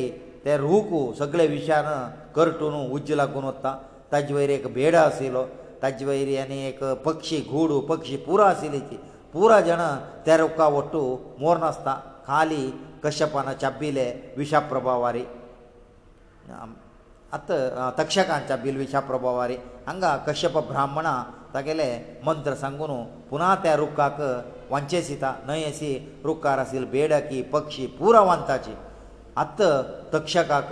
[0.44, 1.84] ते रूख सगळे विचार
[2.36, 3.76] करटून उज्जला करून वता
[4.12, 5.44] ताजे वयर एक भेड आशिल्लो
[5.82, 8.96] ताजे वयर आनी एक पक्षी घुड पक्षी पुरो आशिल्ली
[9.32, 9.96] पुरा जाणां
[10.26, 11.04] त्या रुखा वटू
[11.40, 12.62] मोर नासता खाली
[13.04, 15.24] कश्यपान चाबिले विशा प्रभावारी
[17.36, 17.50] ಅತ
[18.00, 19.56] ತಕ್ಷಕಾಂಚ ಬಿಲ್ವಿಷ ಪ್ರಭಾವಾರಿ
[19.88, 21.08] ಹಂಗ ಕಶ್ಯಪ ಬ್ರಾಹ್ಮಣ
[21.54, 21.88] ತಗೆಲೆ
[22.26, 22.98] ಮಂತ್ರ ಸಂಗುನು
[23.30, 24.20] ಪುನಾ ತ್ಯಾ ರುಕ್ಕಾಕ
[24.72, 25.90] ವಂಚೇಸಿತ ನಯಸಿ
[26.28, 28.74] ರುಕ್ಕಾರ ಸಿಲ್ ಬೇಡಕಿ ಪಕ್ಷಿ ಪೂರವಂತಾಚಿ
[29.42, 29.60] ಅತ್ತ
[30.14, 30.70] ತಕ್ಷಕಾಕ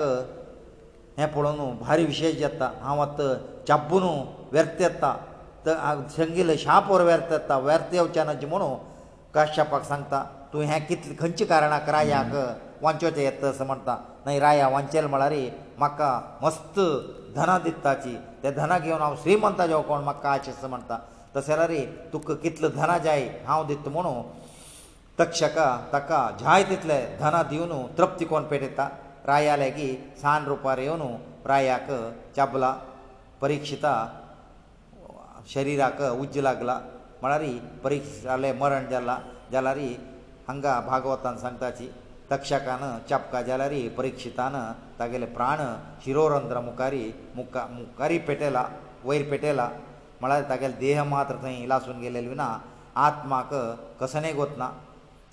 [1.21, 3.23] ಹೆ ಪೊಳನು ಭಾರಿ ವಿಶೇಷ ಜತ್ತ ಹಾವತ್ತ
[3.69, 4.13] ಚಬ್ಬುನು
[4.55, 5.05] ವ್ಯರ್ಥ್ಯತ್ತ
[5.67, 5.75] ತ
[6.19, 8.71] ಸಂಗಿಲ ಶಾಪೋರ್ ವ್ಯರ್ಥ್ಯತ್ತ ವ್ಯರ್ಥ್ಯವಚನಜಿ ಮನು
[9.37, 10.15] ಕಶ್ಯಪಕ ಸಂಗತ
[10.53, 12.33] ತು ಹೆ ಕಿತ್ಲಿ ಖಂಚಿ ಕಾರಣ ಕರಾಯಾಕ
[12.85, 13.89] ವಂಚೋತೆ ಎತ್ತ ಸಮಂತ
[14.27, 15.45] ನೈ ರಾಯ ವಂಚೆಲ್ ಮಳರಿ
[15.83, 16.11] म्हाका
[16.43, 16.75] मस्त
[17.37, 20.99] धनां दिताची ते धनां घेवन हांव श्रीमंत जावं कोण म्हाका कायचें अशें म्हणटा
[21.37, 21.73] तशें जाल्यार
[22.13, 24.15] तुका कितलें धनां जाय हांव दिता म्हणू
[25.19, 28.87] तक्षका ताका जाय तितले धनां दिवन तृप्ती कोण पेटयता
[29.29, 29.89] राया लेगी
[30.23, 31.03] सान रुपार येवन
[31.51, 31.87] रायाक
[32.37, 32.71] चाबला
[33.41, 33.95] परिक्षिता
[35.55, 36.77] शरिराक उज्ज लागला
[37.23, 37.43] म्हळ्यार
[37.85, 39.19] परिक्षित जालें मरण जालां
[39.53, 39.79] जाल्यार
[40.49, 41.89] हांगा भागवतान सांगताची
[42.33, 44.55] तक्षकान चपका जाल्यारी परिक्षितान
[44.99, 45.61] तागेले प्राण
[46.05, 47.03] शिरोरंध्र मुखारी
[47.37, 48.63] मुखा मुखारी पेटयला
[49.09, 49.67] वयर पेटयला
[50.21, 52.49] म्हळ्यार तागेले देह मात्र थंय इलासून गेलेले विना
[53.07, 53.51] आत्माक
[54.01, 54.69] कसनेक वतना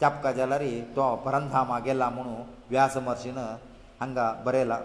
[0.01, 2.35] चपका जाल्यारी तो परंधामा गेला म्हणू
[2.69, 3.37] व्यास महर्शीन
[3.99, 4.79] हांगा बरयला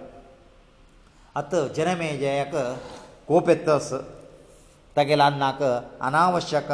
[1.42, 2.54] आत जनमेजयाक
[3.28, 3.92] कोप येतस
[4.96, 5.62] तागेल्या अन्नाक
[6.08, 6.72] अनावश्यक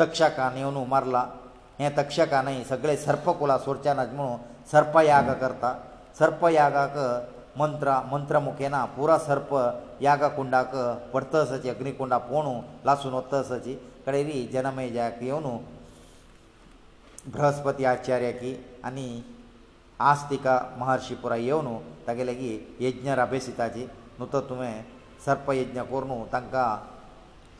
[0.00, 1.24] तक्षकान येवन मारला
[1.78, 5.70] हें तक्षकानय सगळे सर्पकुला सोडच्या नात म्हणून ಸರ್ಪಯಾಗ करता
[6.18, 6.96] ಸರ್ಪಯಾಗಕ
[7.60, 9.50] ಮಂತ್ರ ಮಂತ್ರ ಮುಖೇನ ಪೂರ ಸರ್ಪ
[10.06, 10.72] ಯಾಗ ಕುಂಡಕ
[11.14, 12.54] ವರ್ತಸಚಿ ಅಗ್ನಿ ಕುಂಡ ಪೋಣು
[12.86, 13.74] ಲಾಸುನ ವರ್ತಸಚಿ
[14.06, 15.52] ಕಡೆರಿ ಜನಮೇ ಜಾಕ ಯೋನು
[17.34, 18.50] ಬೃಹಸ್ಪತಿ ಆಚಾರ್ಯ ಕಿ
[18.88, 19.08] ಅನಿ
[20.10, 20.46] ಆಸ್ತಿಕ
[20.80, 21.74] ಮಹರ್ಷಿ ಪುರ ಯೋನು
[22.08, 22.52] ತಗಲಗಿ
[22.86, 23.84] ಯಜ್ಞ ರಭೇಸಿತಾಜಿ
[24.20, 24.72] ನುತ ತುಮೆ
[25.26, 26.54] ಸರ್ಪ ಯಜ್ಞ ಕೋರ್ನು ತಂಕ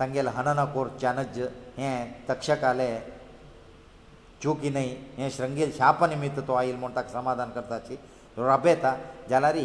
[0.01, 1.43] ತಂಗೆಲ ಹನನ ಕೋರ್ ಚನಜ್
[1.81, 1.93] ಹೆ
[2.31, 2.91] ತಕ್ಷಕಾಲೆ
[4.45, 4.89] चुकी न्हय
[5.19, 7.95] हें श्रंगेल शाप निमित्त तो आयल म्हूण ताका समाधान करताची
[8.39, 8.91] रब येता
[9.31, 9.59] जाल्यार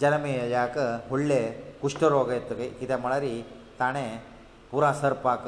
[0.00, 0.76] जनमेयाक
[1.08, 1.40] व्हडले
[1.82, 3.26] कुश्ठरोग येतकीर कित्याक म्हळ्यार
[3.80, 4.08] ताणें
[4.70, 5.44] पुरा सरपाक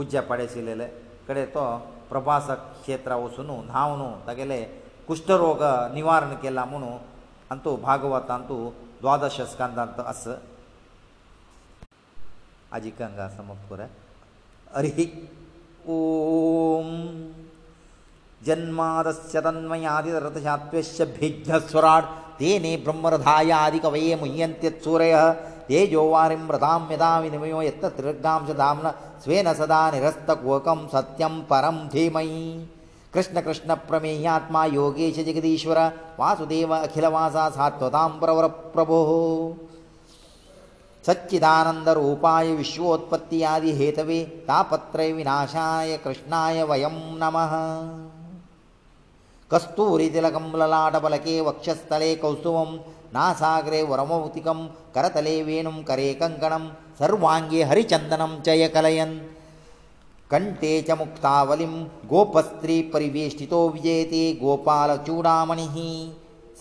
[0.00, 0.86] उज्ज्या पाडेशिल्ले
[1.28, 1.64] कडेन तो
[2.10, 2.48] प्रभास
[2.80, 4.62] क्षेत्रा वचून न्हांवन तागेले
[5.08, 5.62] कुश्ठरोग
[5.94, 6.96] निवारण केला म्हणून
[7.52, 8.58] आंतू भागवतांतू
[9.00, 10.24] द्वादश स्कंदांत आस
[12.76, 13.72] आजी कंगा समप
[14.76, 14.90] हरी
[15.94, 16.88] ಓಂ
[18.46, 22.06] ಜನ್ಮಾದಸ್ಯ ತನ್ಮಯಾದಿರ್ಥಾತ್ವ್ಯಸ್ಯ ವಿಗ್ನಸ್ವರಾಡ್
[22.40, 25.24] ತೇನಿ ಬ್ರಹ್ಮರಧಾಯಾदिकವಯೇ ಮುಯ್ಯಂತೆ ಚೂರಯಃ
[25.68, 28.84] ತೇಜೋವಾರಿಂ ಪ್ರದಾಮ್ಯದಾಮಿ ನಮಯೋ ಎತ್ತ ತಿರ್ಗಾಂಶದಾಮ
[29.24, 32.28] ಸ್ವೇನಸದಾನಿರಸ್ತಕೋಕಂ ಸತ್ಯಂ ಪರಂ ಧೀಮೈ
[33.16, 35.86] ಕೃಷ್ಣ ಕೃಷ್ಣ ಪ್ರಮೇಯಾತ್ಮ ಯೋಗೇಶ ಜಗದೇшವರಾ
[36.22, 38.96] ವಾಸುದೇವ ಅಖಿಲವಾಸ ಸಾತ್ವತಾಂ ಪರವರ ಪ್ರಭೋ
[41.06, 47.52] सच्चिदानंद रूपाय विश्वोत्पत्ति आदि हेतवे तापत्रय विनाशाय कृष्णाय वयम नमः
[49.52, 52.70] कस्तूरी तिलकं ललाटपलके वक्षस्थले कौसुमं
[53.16, 54.60] नासाग्रे वरमौतिकं
[54.94, 56.68] करतले वेणुं करे कङ्कणं
[57.00, 59.18] सर्वाङ्गे हरिचन्दनं चय कलयन्
[60.30, 61.74] कण्ठे च मुक्तावलिं
[62.12, 65.76] गोपस्त्री परिवेष्टितो विजयते गोपालचूडामणिः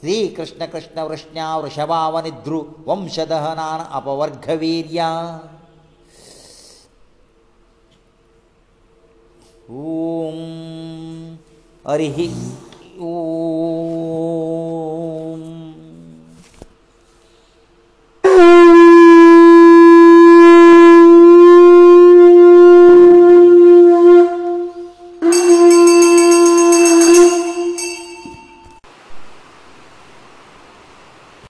[0.01, 5.01] ಶ್ರೀ ಕೃಷ್ಣ ಕೃಷ್ಣ ವೃಷ್ಣ್ಯಾ ವೃಷಭಾವನಿದ್ರು ವಂಶದಹನಾನ ಅಪವರ್ಗವೀರ್ಯ
[9.93, 10.39] ಓಂ
[11.93, 12.27] ಅರಿಹಿ
[13.13, 15.60] ಓಂ